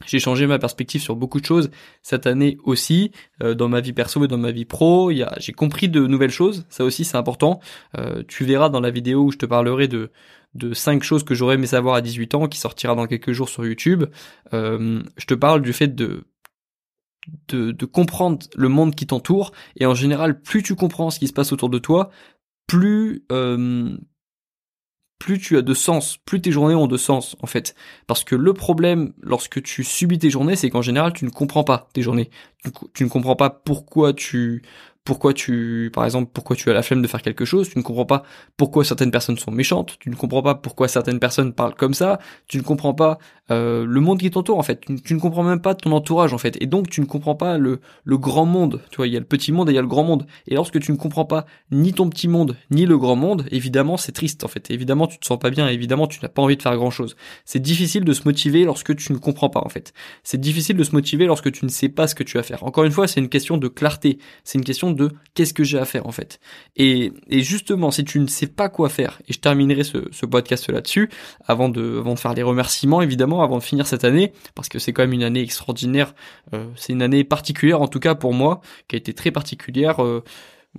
J'ai 0.06 0.20
changé 0.20 0.46
ma 0.46 0.60
perspective 0.60 1.02
sur 1.02 1.16
beaucoup 1.16 1.40
de 1.40 1.46
choses 1.46 1.72
cette 2.04 2.28
année 2.28 2.58
aussi, 2.64 3.12
euh, 3.42 3.56
dans 3.56 3.68
ma 3.68 3.82
vie 3.82 3.94
perso 3.94 4.24
et 4.24 4.28
dans 4.28 4.38
ma 4.38 4.52
vie 4.52 4.66
pro. 4.66 5.12
J'ai 5.38 5.54
compris 5.54 5.90
de 5.90 6.06
nouvelles 6.06 6.30
choses, 6.32 6.66
ça 6.70 6.84
aussi 6.84 7.04
c'est 7.04 7.18
important. 7.18 7.60
Euh, 7.98 8.22
tu 8.28 8.46
verras 8.46 8.70
dans 8.70 8.80
la 8.80 8.92
vidéo 8.92 9.24
où 9.24 9.32
je 9.32 9.38
te 9.38 9.46
parlerai 9.48 9.88
de 9.88 10.12
de 10.58 10.74
cinq 10.74 11.04
choses 11.04 11.24
que 11.24 11.36
j'aurais 11.36 11.56
aimé 11.56 11.68
savoir 11.68 11.96
à 11.96 12.02
18 12.02 12.36
ans, 12.36 12.48
qui 12.48 12.60
sortira 12.60 12.96
dans 12.96 13.08
quelques 13.08 13.32
jours 13.32 13.50
sur 13.50 13.66
YouTube. 13.66 14.06
Euh, 14.54 15.02
je 15.18 15.26
te 15.26 15.34
parle 15.34 15.62
du 15.62 15.74
fait 15.74 15.94
de 15.94 16.26
de, 17.50 17.86
comprendre 17.86 18.48
le 18.56 18.70
monde 18.70 18.96
qui 18.96 19.06
t'entoure 19.06 19.52
et 19.76 19.86
en 19.86 19.94
général 19.94 20.42
plus 20.42 20.64
tu 20.64 20.76
comprends 20.76 21.10
ce 21.10 21.20
qui 21.20 21.28
se 21.28 21.34
passe 21.34 21.52
autour 21.52 21.70
de 21.70 21.78
toi 21.78 22.10
plus 22.68 23.26
plus 25.20 25.40
tu 25.40 25.58
as 25.58 25.62
de 25.62 25.74
sens, 25.74 26.18
plus 26.18 26.42
tes 26.42 26.52
journées 26.52 26.76
ont 26.76 26.88
de 26.88 26.98
sens 26.98 27.36
en 27.42 27.48
fait. 27.48 27.76
Parce 28.06 28.24
que 28.24 28.36
le 28.36 28.54
problème 28.54 29.14
lorsque 29.22 29.62
tu 29.62 29.84
subis 29.84 30.20
tes 30.20 30.30
journées, 30.30 30.56
c'est 30.56 30.70
qu'en 30.70 30.82
général 30.82 31.14
tu 31.14 31.26
ne 31.26 31.30
comprends 31.30 31.64
pas 31.64 31.90
tes 31.94 32.02
journées. 32.02 32.30
Tu, 32.94 33.04
ne 33.04 33.10
comprends 33.10 33.36
pas 33.36 33.50
pourquoi 33.50 34.14
tu 34.14 34.64
pourquoi 35.08 35.34
tu, 35.34 35.90
par 35.94 36.04
exemple, 36.04 36.32
pourquoi 36.34 36.58
tu 36.58 36.70
as 36.70 36.74
la 36.74 36.84
flemme 36.84 37.02
de 37.02 37.08
faire 37.08 37.22
quelque 37.22 37.46
chose, 37.46 37.70
tu 37.70 37.78
ne 37.78 37.84
comprends 37.84 38.06
pas 38.06 38.24
pourquoi 38.58 38.84
certaines 38.84 39.10
personnes 39.10 39.38
sont 39.38 39.52
méchantes, 39.52 39.96
tu 40.02 40.10
ne 40.10 40.16
comprends 40.16 40.44
pas 40.44 40.56
pourquoi 40.56 40.90
certaines 40.90 41.22
personnes 41.22 41.54
parlent 41.54 41.76
comme 41.76 41.94
ça, 41.94 42.20
tu 42.50 42.58
ne 42.58 42.62
comprends 42.62 42.94
pas 42.94 43.18
euh, 43.52 43.86
le 43.86 44.02
monde 44.02 44.20
qui 44.20 44.30
t'entoure 44.30 44.58
en 44.58 44.64
fait, 44.64 44.86
tu, 45.04 45.14
ne 45.14 45.20
comprends 45.20 45.44
même 45.44 45.62
pas 45.62 45.76
ton 45.76 45.92
entourage 45.92 46.34
en 46.34 46.38
fait, 46.38 46.58
et 46.62 46.66
donc 46.66 46.90
tu 46.90 47.02
ne 47.02 47.06
comprends 47.06 47.36
pas 47.36 47.58
le, 47.58 47.80
le 48.04 48.18
grand 48.18 48.46
monde, 48.46 48.82
tu 48.92 48.98
vois, 48.98 49.08
il 49.08 49.14
y 49.14 49.18
a 49.18 49.20
le 49.20 49.26
petit 49.26 49.52
monde 49.52 49.70
et 49.70 49.74
il 49.74 49.76
y 49.76 49.80
a 49.80 49.82
le 49.82 49.88
grand 49.88 50.04
monde, 50.04 50.26
et 50.48 50.56
lorsque 50.56 50.80
tu 50.80 50.92
ne 50.92 50.98
comprends 50.98 51.26
pas 51.26 51.46
ni 51.72 51.94
ton 51.94 52.10
petit 52.10 52.28
monde, 52.28 52.56
ni 52.72 52.86
le 52.86 52.98
grand 52.98 53.16
monde, 53.16 53.46
évidemment 53.52 53.98
c'est 53.98 54.12
triste 54.12 54.44
en 54.44 54.48
fait, 54.48 54.70
évidemment 54.72 55.08
tu 55.08 55.18
te 55.18 55.26
sens 55.26 55.40
pas 55.40 55.50
bien, 55.50 55.68
évidemment 55.68 56.08
tu 56.08 56.20
n'as 56.22 56.30
pas 56.30 56.42
envie 56.42 56.58
de 56.58 56.62
faire 56.62 56.76
grand 56.76 56.92
chose. 56.92 57.16
C'est 57.46 57.62
difficile 57.62 58.04
de 58.04 58.14
se 58.14 58.24
motiver 58.26 58.64
lorsque 58.64 58.96
tu 58.96 59.14
ne 59.14 59.18
comprends 59.18 59.50
pas 59.50 59.62
en 59.64 59.70
fait. 59.70 59.94
C'est 60.24 60.40
difficile 60.40 60.78
de 60.78 60.84
se 60.84 60.92
motiver 60.92 61.26
lorsque 61.26 61.52
tu 61.52 61.66
ne 61.66 61.70
sais 61.70 61.90
pas 61.90 62.08
ce 62.08 62.16
que 62.16 62.24
tu 62.24 62.38
vas 62.38 62.44
faire. 62.44 62.64
Encore 62.64 62.84
une 62.84 62.92
fois, 62.92 63.08
c'est 63.08 63.20
une 63.20 63.30
question 63.30 63.58
de 63.58 63.68
clarté, 63.68 64.20
c'est 64.44 64.58
une 64.58 64.64
question 64.64 64.92
de 64.92 65.12
qu'est-ce 65.34 65.54
que 65.54 65.64
j'ai 65.64 65.80
à 65.80 65.86
faire 65.86 66.08
en 66.08 66.12
fait. 66.12 66.40
Et, 66.76 67.14
et, 67.30 67.42
justement, 67.42 67.92
si 67.92 68.04
tu 68.04 68.20
ne 68.20 68.28
sais 68.28 68.48
pas 68.48 68.70
quoi 68.70 68.90
faire, 68.90 69.20
et 69.28 69.34
je 69.34 69.40
terminerai 69.40 69.84
ce, 69.84 70.08
ce 70.12 70.26
podcast 70.26 70.70
là-dessus, 70.70 71.10
avant 71.46 71.70
de, 71.70 71.98
avant 72.00 72.14
de 72.14 72.20
faire 72.20 72.34
les 72.34 72.44
remerciements 72.44 73.02
évidemment, 73.02 73.37
avant 73.42 73.58
de 73.58 73.64
finir 73.64 73.88
cette 73.88 74.04
année, 74.04 74.34
parce 74.56 74.70
que 74.70 74.80
c'est 74.80 74.94
quand 74.94 75.04
même 75.04 75.14
une 75.14 75.24
année 75.24 75.42
extraordinaire, 75.42 76.14
euh, 76.54 76.66
c'est 76.76 76.94
une 76.94 77.02
année 77.02 77.24
particulière 77.24 77.82
en 77.82 77.88
tout 77.88 78.00
cas 78.00 78.16
pour 78.16 78.34
moi, 78.34 78.62
qui 78.88 78.96
a 78.96 78.98
été 78.98 79.14
très 79.14 79.32
particulière. 79.32 80.04
Euh, 80.04 80.24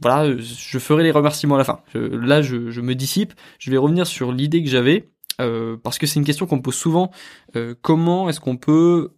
voilà, 0.00 0.36
je 0.36 0.78
ferai 0.78 1.02
les 1.02 1.10
remerciements 1.10 1.56
à 1.56 1.58
la 1.58 1.64
fin. 1.64 1.80
là, 1.94 2.40
je, 2.42 2.80
me 2.80 2.94
dissipe. 2.94 3.32
Je 3.58 3.70
vais 3.70 3.78
revenir 3.78 4.06
sur 4.06 4.30
l'idée 4.30 4.62
que 4.62 4.68
j'avais. 4.68 5.08
Euh, 5.40 5.76
parce 5.82 5.98
que 5.98 6.06
c'est 6.06 6.18
une 6.18 6.24
question 6.24 6.46
qu'on 6.46 6.56
me 6.56 6.62
pose 6.62 6.76
souvent. 6.76 7.10
Comment 7.82 8.28
est-ce 8.28 8.38
qu'on 8.38 8.56
peut, 8.56 9.14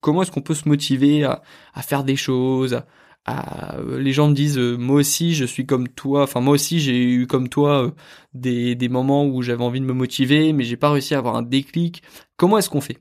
comment 0.00 0.22
est-ce 0.22 0.30
qu'on 0.30 0.42
peut 0.42 0.54
se 0.54 0.68
motiver 0.68 1.24
à, 1.24 1.42
faire 1.82 2.04
des 2.04 2.16
choses, 2.16 2.82
les 3.26 4.12
gens 4.12 4.28
me 4.28 4.34
disent 4.34 4.58
euh, 4.58 4.76
moi 4.76 4.96
aussi 4.96 5.34
je 5.34 5.44
suis 5.44 5.66
comme 5.66 5.88
toi. 5.88 6.22
Enfin 6.24 6.40
moi 6.40 6.54
aussi 6.54 6.80
j'ai 6.80 7.02
eu 7.02 7.26
comme 7.26 7.48
toi 7.48 7.86
euh, 7.86 7.90
des, 8.34 8.88
moments 8.88 9.26
où 9.26 9.42
j'avais 9.42 9.62
envie 9.62 9.80
de 9.80 9.84
me 9.86 9.92
motiver 9.92 10.52
mais 10.52 10.64
j'ai 10.64 10.76
pas 10.76 10.90
réussi 10.90 11.14
à 11.14 11.18
avoir 11.18 11.36
un 11.36 11.42
déclic. 11.42 12.02
Comment 12.36 12.58
est-ce 12.58 12.70
qu'on 12.70 12.80
fait? 12.80 12.98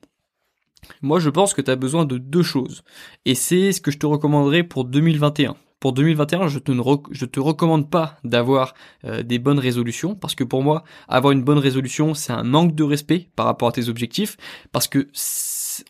Moi 1.02 1.20
je 1.20 1.30
pense 1.30 1.54
que 1.54 1.62
tu 1.62 1.72
as 1.72 1.76
besoin 1.76 2.06
de 2.06 2.18
deux 2.18 2.44
choses. 2.44 2.84
Et 3.26 3.36
c'est 3.36 3.72
ce 3.72 3.82
que 3.82 3.92
je 3.92 3.98
te 3.98 4.06
recommanderais 4.06 4.64
pour 4.64 4.86
2021 4.86 5.56
pour 5.80 5.94
2021, 5.94 6.48
je 6.48 6.60
te 6.60 6.72
ne 6.72 7.26
te 7.26 7.40
recommande 7.40 7.90
pas 7.90 8.18
d'avoir 8.24 8.74
euh, 9.06 9.24
des 9.24 9.40
bonnes 9.40 9.60
résolutions 9.60 10.16
parce 10.16 10.36
que 10.36 10.44
pour 10.44 10.62
moi, 10.62 10.84
avoir 11.08 11.32
une 11.32 11.44
bonne 11.44 11.58
résolution, 11.58 12.14
c'est 12.14 12.34
un 12.34 12.44
manque 12.44 12.76
de 12.76 12.84
respect 12.84 13.30
par 13.36 13.46
rapport 13.46 13.70
à 13.70 13.72
tes 13.72 13.88
objectifs 13.88 14.38
parce 14.72 14.88
que 14.88 15.08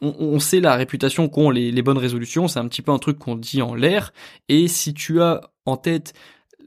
on, 0.01 0.39
sait 0.39 0.59
la 0.59 0.75
réputation 0.75 1.29
qu'ont 1.29 1.49
les, 1.49 1.71
les 1.71 1.81
bonnes 1.81 1.97
résolutions, 1.97 2.47
c'est 2.47 2.59
un 2.59 2.67
petit 2.67 2.83
peu 2.83 2.91
un 2.91 2.99
truc 2.99 3.17
qu'on 3.17 3.35
dit 3.35 3.63
en 3.63 3.73
l'air, 3.73 4.13
et 4.47 4.67
si 4.67 4.93
tu 4.93 5.19
as 5.19 5.41
en 5.65 5.77
tête 5.77 6.13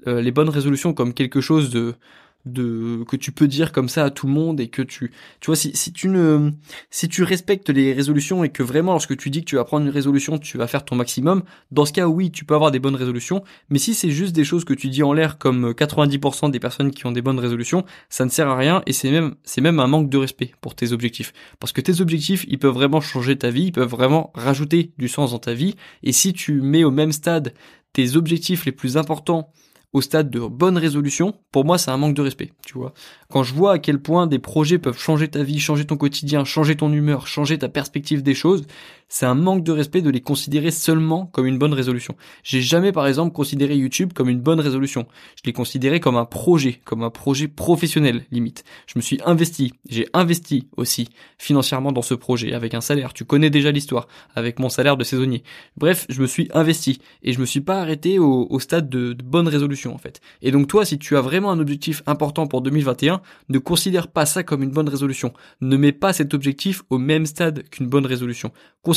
euh, 0.08 0.20
les 0.20 0.32
bonnes 0.32 0.48
résolutions 0.48 0.92
comme 0.92 1.14
quelque 1.14 1.40
chose 1.40 1.70
de 1.70 1.94
de 2.44 3.04
que 3.08 3.16
tu 3.16 3.30
peux 3.30 3.46
dire 3.46 3.72
comme 3.72 3.88
ça 3.88 4.04
à 4.04 4.10
tout 4.10 4.26
le 4.26 4.32
monde 4.32 4.60
et 4.60 4.68
que 4.68 4.82
tu 4.82 5.12
tu 5.40 5.46
vois 5.46 5.56
si, 5.56 5.70
si 5.74 5.92
tu 5.92 6.08
ne 6.08 6.50
si 6.90 7.08
tu 7.08 7.22
respectes 7.22 7.70
les 7.70 7.92
résolutions 7.92 8.42
et 8.42 8.48
que 8.48 8.62
vraiment 8.62 8.92
lorsque 8.92 9.16
tu 9.16 9.30
dis 9.30 9.40
que 9.40 9.50
tu 9.50 9.56
vas 9.56 9.64
prendre 9.64 9.86
une 9.86 9.92
résolution 9.92 10.38
tu 10.38 10.58
vas 10.58 10.66
faire 10.66 10.84
ton 10.84 10.96
maximum 10.96 11.44
dans 11.70 11.84
ce 11.84 11.92
cas 11.92 12.06
oui 12.08 12.30
tu 12.30 12.44
peux 12.44 12.54
avoir 12.54 12.70
des 12.70 12.78
bonnes 12.78 12.96
résolutions. 12.96 13.44
Mais 13.68 13.78
si 13.78 13.94
c'est 13.94 14.10
juste 14.10 14.34
des 14.34 14.44
choses 14.44 14.64
que 14.64 14.74
tu 14.74 14.88
dis 14.88 15.02
en 15.02 15.12
l'air 15.12 15.38
comme 15.38 15.70
90% 15.70 16.50
des 16.50 16.60
personnes 16.60 16.90
qui 16.90 17.06
ont 17.06 17.12
des 17.12 17.22
bonnes 17.22 17.38
résolutions 17.38 17.84
ça 18.08 18.24
ne 18.24 18.30
sert 18.30 18.48
à 18.48 18.56
rien 18.56 18.82
et 18.86 18.92
c'est 18.92 19.10
même 19.10 19.34
c'est 19.44 19.60
même 19.60 19.78
un 19.78 19.86
manque 19.86 20.10
de 20.10 20.18
respect 20.18 20.52
pour 20.60 20.74
tes 20.74 20.92
objectifs. 20.92 21.32
Parce 21.60 21.72
que 21.72 21.80
tes 21.80 22.00
objectifs 22.00 22.44
ils 22.48 22.58
peuvent 22.58 22.74
vraiment 22.74 23.00
changer 23.00 23.38
ta 23.38 23.50
vie 23.50 23.66
ils 23.66 23.72
peuvent 23.72 23.88
vraiment 23.88 24.32
rajouter 24.34 24.92
du 24.98 25.08
sens 25.08 25.30
dans 25.30 25.38
ta 25.38 25.54
vie. 25.54 25.76
Et 26.02 26.12
si 26.12 26.32
tu 26.32 26.60
mets 26.60 26.84
au 26.84 26.90
même 26.90 27.12
stade 27.12 27.54
tes 27.92 28.16
objectifs 28.16 28.64
les 28.64 28.72
plus 28.72 28.96
importants 28.96 29.52
au 29.92 30.00
stade 30.00 30.30
de 30.30 30.40
bonne 30.40 30.78
résolution, 30.78 31.34
pour 31.50 31.64
moi 31.64 31.78
c'est 31.78 31.90
un 31.90 31.96
manque 31.96 32.14
de 32.14 32.22
respect, 32.22 32.52
tu 32.64 32.74
vois. 32.74 32.94
Quand 33.30 33.42
je 33.42 33.54
vois 33.54 33.72
à 33.72 33.78
quel 33.78 34.00
point 34.00 34.26
des 34.26 34.38
projets 34.38 34.78
peuvent 34.78 34.98
changer 34.98 35.28
ta 35.28 35.42
vie, 35.42 35.60
changer 35.60 35.84
ton 35.84 35.96
quotidien, 35.96 36.44
changer 36.44 36.76
ton 36.76 36.92
humeur, 36.92 37.26
changer 37.26 37.58
ta 37.58 37.68
perspective 37.68 38.22
des 38.22 38.34
choses, 38.34 38.66
c'est 39.12 39.26
un 39.26 39.34
manque 39.34 39.62
de 39.62 39.72
respect 39.72 40.00
de 40.00 40.08
les 40.08 40.22
considérer 40.22 40.70
seulement 40.70 41.26
comme 41.26 41.44
une 41.44 41.58
bonne 41.58 41.74
résolution. 41.74 42.16
J'ai 42.44 42.62
jamais 42.62 42.92
par 42.92 43.06
exemple 43.06 43.34
considéré 43.34 43.76
YouTube 43.76 44.14
comme 44.14 44.30
une 44.30 44.40
bonne 44.40 44.58
résolution. 44.58 45.06
Je 45.36 45.42
l'ai 45.44 45.52
considéré 45.52 46.00
comme 46.00 46.16
un 46.16 46.24
projet, 46.24 46.80
comme 46.86 47.02
un 47.02 47.10
projet 47.10 47.46
professionnel 47.46 48.24
limite. 48.30 48.64
Je 48.86 48.94
me 48.96 49.02
suis 49.02 49.20
investi, 49.26 49.74
j'ai 49.86 50.08
investi 50.14 50.66
aussi 50.78 51.10
financièrement 51.36 51.92
dans 51.92 52.00
ce 52.00 52.14
projet 52.14 52.54
avec 52.54 52.72
un 52.72 52.80
salaire. 52.80 53.12
Tu 53.12 53.26
connais 53.26 53.50
déjà 53.50 53.70
l'histoire 53.70 54.08
avec 54.34 54.58
mon 54.58 54.70
salaire 54.70 54.96
de 54.96 55.04
saisonnier. 55.04 55.42
Bref, 55.76 56.06
je 56.08 56.22
me 56.22 56.26
suis 56.26 56.48
investi 56.54 56.98
et 57.22 57.34
je 57.34 57.40
me 57.40 57.44
suis 57.44 57.60
pas 57.60 57.82
arrêté 57.82 58.18
au, 58.18 58.58
stade 58.60 58.88
de, 58.88 59.12
bonne 59.12 59.46
résolution 59.46 59.94
en 59.94 59.98
fait. 59.98 60.22
Et 60.40 60.52
donc 60.52 60.68
toi, 60.68 60.86
si 60.86 60.98
tu 60.98 61.18
as 61.18 61.20
vraiment 61.20 61.50
un 61.50 61.58
objectif 61.58 62.02
important 62.06 62.46
pour 62.46 62.62
2021, 62.62 63.20
ne 63.50 63.58
considère 63.58 64.08
pas 64.08 64.24
ça 64.24 64.42
comme 64.42 64.62
une 64.62 64.70
bonne 64.70 64.88
résolution. 64.88 65.34
Ne 65.60 65.76
mets 65.76 65.92
pas 65.92 66.14
cet 66.14 66.32
objectif 66.32 66.82
au 66.88 66.96
même 66.96 67.26
stade 67.26 67.68
qu'une 67.68 67.88
bonne 67.88 68.06
résolution 68.06 68.52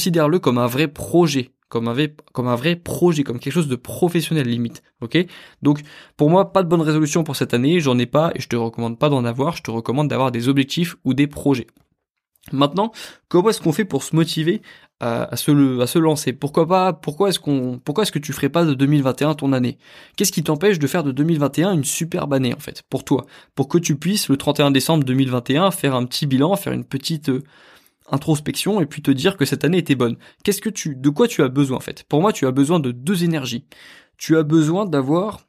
considère-le 0.06 0.38
comme 0.38 0.60
un 0.60 0.68
vrai 0.68 0.88
projet, 0.88 1.50
comme 1.68 1.88
un, 1.88 1.94
vrai, 2.56 2.76
projet, 2.76 3.24
comme 3.24 3.40
quelque 3.40 3.54
chose 3.54 3.68
de 3.68 3.76
professionnel 3.76 4.48
limite. 4.48 4.84
Ok? 5.02 5.18
Donc 5.64 5.82
pour 6.16 6.30
moi, 6.30 6.54
pas 6.54 6.62
de 6.62 6.68
bonne 6.68 6.82
résolution 6.82 7.24
pour 7.24 7.36
cette 7.36 7.56
année, 7.56 7.80
j'en 7.80 7.98
ai 7.98 8.06
pas 8.06 8.32
et 8.36 8.40
je 8.40 8.48
te 8.48 8.56
recommande 8.56 9.00
pas 9.00 9.10
d'en 9.10 9.26
avoir, 9.26 9.58
je 9.58 9.64
te 9.64 9.72
recommande 9.72 10.08
d'avoir 10.08 10.32
des 10.32 10.48
objectifs 10.48 10.96
ou 11.06 11.16
des 11.16 11.26
projets. 11.26 11.66
Maintenant, 12.52 12.92
comment 13.30 13.50
est-ce 13.50 13.60
qu'on 13.60 13.72
fait 13.72 13.84
pour 13.84 14.04
se 14.04 14.16
motiver 14.16 14.62
à, 15.00 15.36
se, 15.36 15.82
à 15.82 15.88
se 15.88 15.98
lancer? 15.98 16.34
Pourquoi 16.34 16.68
pas 16.68 16.94
Pourquoi 16.94 17.30
est-ce 17.30 17.40
qu'on 17.40 17.82
Pourquoi 17.84 18.04
est-ce 18.04 18.12
que 18.12 18.20
tu 18.20 18.32
ferais 18.32 18.50
pas 18.50 18.64
de 18.64 18.76
2021 18.76 19.34
ton 19.34 19.54
année? 19.54 19.80
Qu'est-ce 20.16 20.32
qui 20.32 20.44
t'empêche 20.44 20.78
de 20.78 20.86
faire 20.86 21.04
de 21.04 21.12
2021 21.12 21.74
une 21.74 21.84
superbe 21.84 22.32
année 22.32 22.54
en 22.54 22.60
fait 22.60 22.84
pour 22.92 23.04
toi, 23.04 23.26
pour 23.56 23.68
que 23.68 23.80
tu 23.80 23.96
puisses 23.96 24.30
le 24.30 24.38
31 24.38 24.70
décembre 24.70 25.04
2021 25.04 25.72
faire 25.72 25.96
un 25.96 26.06
petit 26.06 26.28
bilan, 26.28 26.56
faire 26.56 26.74
une 26.74 26.86
petite 26.86 27.30
euh, 27.30 27.42
introspection 28.10 28.82
et 28.82 28.86
puis 28.86 29.02
te 29.02 29.12
dire 29.12 29.38
que 29.38 29.46
cette 29.46 29.64
année 29.64 29.78
était 29.80 29.96
bonne. 29.96 30.18
Qu'est-ce 30.44 30.62
que 30.62 30.70
tu, 30.70 30.96
de 30.96 31.10
quoi 31.10 31.28
tu 31.28 31.42
as 31.42 31.48
besoin 31.48 31.78
en 31.78 31.82
fait? 31.82 32.04
Pour 32.04 32.22
moi, 32.22 32.34
tu 32.34 32.46
as 32.46 32.52
besoin 32.52 32.80
de 32.80 32.92
deux 32.92 33.24
énergies. 33.24 33.66
Tu 34.18 34.38
as 34.38 34.44
besoin 34.44 34.86
d'avoir 34.86 35.45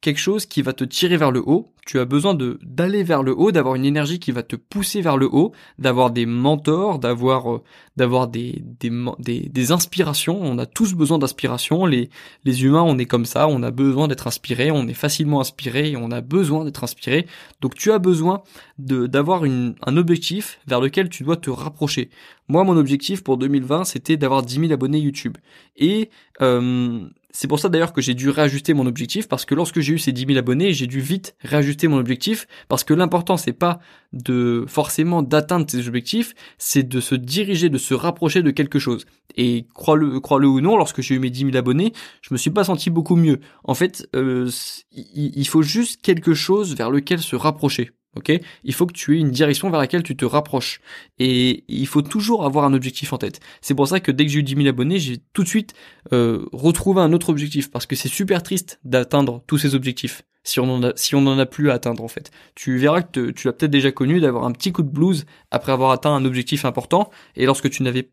quelque 0.00 0.18
chose 0.18 0.46
qui 0.46 0.62
va 0.62 0.72
te 0.72 0.84
tirer 0.84 1.16
vers 1.16 1.30
le 1.30 1.42
haut. 1.46 1.72
Tu 1.86 1.98
as 1.98 2.04
besoin 2.04 2.34
de 2.34 2.58
d'aller 2.62 3.02
vers 3.02 3.22
le 3.22 3.36
haut, 3.36 3.50
d'avoir 3.50 3.74
une 3.74 3.84
énergie 3.84 4.20
qui 4.20 4.32
va 4.32 4.42
te 4.42 4.54
pousser 4.54 5.00
vers 5.00 5.16
le 5.16 5.26
haut, 5.26 5.52
d'avoir 5.78 6.10
des 6.10 6.24
mentors, 6.24 6.98
d'avoir 6.98 7.52
euh, 7.52 7.62
d'avoir 7.96 8.28
des, 8.28 8.62
des, 8.62 9.48
des 9.48 9.72
inspirations. 9.72 10.38
On 10.40 10.58
a 10.58 10.66
tous 10.66 10.94
besoin 10.94 11.18
d'inspiration. 11.18 11.86
Les 11.86 12.10
les 12.44 12.64
humains, 12.64 12.82
on 12.82 12.98
est 12.98 13.06
comme 13.06 13.24
ça. 13.24 13.48
On 13.48 13.62
a 13.62 13.70
besoin 13.70 14.08
d'être 14.08 14.26
inspiré. 14.26 14.70
On 14.70 14.86
est 14.86 14.94
facilement 14.94 15.40
inspiré 15.40 15.90
et 15.90 15.96
on 15.96 16.10
a 16.10 16.20
besoin 16.20 16.64
d'être 16.64 16.84
inspiré. 16.84 17.26
Donc 17.60 17.74
tu 17.74 17.90
as 17.90 17.98
besoin 17.98 18.42
de 18.78 19.06
d'avoir 19.06 19.42
un 19.44 19.96
objectif 19.96 20.60
vers 20.66 20.80
lequel 20.80 21.08
tu 21.08 21.24
dois 21.24 21.36
te 21.36 21.50
rapprocher. 21.50 22.10
Moi, 22.50 22.64
mon 22.64 22.76
objectif 22.76 23.22
pour 23.22 23.36
2020, 23.36 23.84
c'était 23.84 24.16
d'avoir 24.16 24.42
10 24.42 24.60
000 24.60 24.72
abonnés 24.72 24.98
YouTube. 24.98 25.38
Et 25.76 26.10
euh, 26.40 27.08
c'est 27.32 27.48
pour 27.48 27.58
ça 27.58 27.68
d'ailleurs 27.68 27.92
que 27.92 28.00
j'ai 28.00 28.14
dû 28.14 28.28
réajuster 28.28 28.74
mon 28.74 28.86
objectif 28.86 29.28
parce 29.28 29.44
que 29.44 29.54
lorsque 29.54 29.80
j'ai 29.80 29.94
eu 29.94 29.98
ces 29.98 30.12
10 30.12 30.26
000 30.26 30.38
abonnés, 30.38 30.72
j'ai 30.72 30.86
dû 30.86 31.00
vite 31.00 31.34
réajuster 31.40 31.88
mon 31.88 31.98
objectif 31.98 32.46
parce 32.68 32.84
que 32.84 32.94
l'important 32.94 33.36
c'est 33.36 33.52
pas 33.52 33.80
de 34.12 34.64
forcément 34.66 35.22
d'atteindre 35.22 35.66
ces 35.68 35.86
objectifs, 35.86 36.34
c'est 36.58 36.88
de 36.88 37.00
se 37.00 37.14
diriger, 37.14 37.68
de 37.68 37.78
se 37.78 37.94
rapprocher 37.94 38.42
de 38.42 38.50
quelque 38.50 38.78
chose. 38.78 39.06
Et 39.36 39.66
crois-le, 39.74 40.20
crois-le 40.20 40.48
ou 40.48 40.60
non, 40.60 40.76
lorsque 40.76 41.00
j'ai 41.00 41.14
eu 41.14 41.18
mes 41.18 41.30
10 41.30 41.46
000 41.46 41.56
abonnés, 41.56 41.92
je 42.22 42.34
me 42.34 42.38
suis 42.38 42.50
pas 42.50 42.64
senti 42.64 42.90
beaucoup 42.90 43.16
mieux. 43.16 43.40
En 43.64 43.74
fait, 43.74 44.08
euh, 44.16 44.50
il 44.92 45.46
faut 45.46 45.62
juste 45.62 46.02
quelque 46.02 46.34
chose 46.34 46.74
vers 46.74 46.90
lequel 46.90 47.20
se 47.20 47.36
rapprocher. 47.36 47.90
Ok, 48.16 48.32
il 48.64 48.74
faut 48.74 48.86
que 48.86 48.92
tu 48.92 49.16
aies 49.16 49.20
une 49.20 49.30
direction 49.30 49.70
vers 49.70 49.78
laquelle 49.78 50.02
tu 50.02 50.16
te 50.16 50.24
rapproches. 50.24 50.80
Et 51.20 51.64
il 51.68 51.86
faut 51.86 52.02
toujours 52.02 52.44
avoir 52.44 52.64
un 52.64 52.74
objectif 52.74 53.12
en 53.12 53.18
tête. 53.18 53.38
C'est 53.60 53.74
pour 53.74 53.86
ça 53.86 54.00
que 54.00 54.10
dès 54.10 54.26
que 54.26 54.32
j'ai 54.32 54.40
eu 54.40 54.42
10 54.42 54.56
000 54.56 54.66
abonnés, 54.66 54.98
j'ai 54.98 55.18
tout 55.32 55.44
de 55.44 55.48
suite 55.48 55.74
euh, 56.12 56.44
retrouvé 56.52 57.00
un 57.02 57.12
autre 57.12 57.28
objectif. 57.28 57.70
Parce 57.70 57.86
que 57.86 57.94
c'est 57.94 58.08
super 58.08 58.42
triste 58.42 58.80
d'atteindre 58.84 59.44
tous 59.46 59.58
ces 59.58 59.76
objectifs. 59.76 60.22
Si 60.42 60.58
on 60.58 60.64
en 60.64 60.82
a, 60.82 60.92
si 60.96 61.14
a 61.14 61.46
plus 61.46 61.70
à 61.70 61.74
atteindre 61.74 62.02
en 62.02 62.08
fait. 62.08 62.32
Tu 62.56 62.78
verras 62.78 63.02
que 63.02 63.30
tu 63.30 63.46
l'as 63.46 63.52
peut-être 63.52 63.70
déjà 63.70 63.92
connu 63.92 64.20
d'avoir 64.20 64.44
un 64.44 64.52
petit 64.52 64.72
coup 64.72 64.82
de 64.82 64.88
blues 64.88 65.24
après 65.52 65.70
avoir 65.70 65.92
atteint 65.92 66.14
un 66.14 66.24
objectif 66.24 66.64
important. 66.64 67.10
Et 67.36 67.46
lorsque 67.46 67.70
tu 67.70 67.84
n'avais 67.84 68.10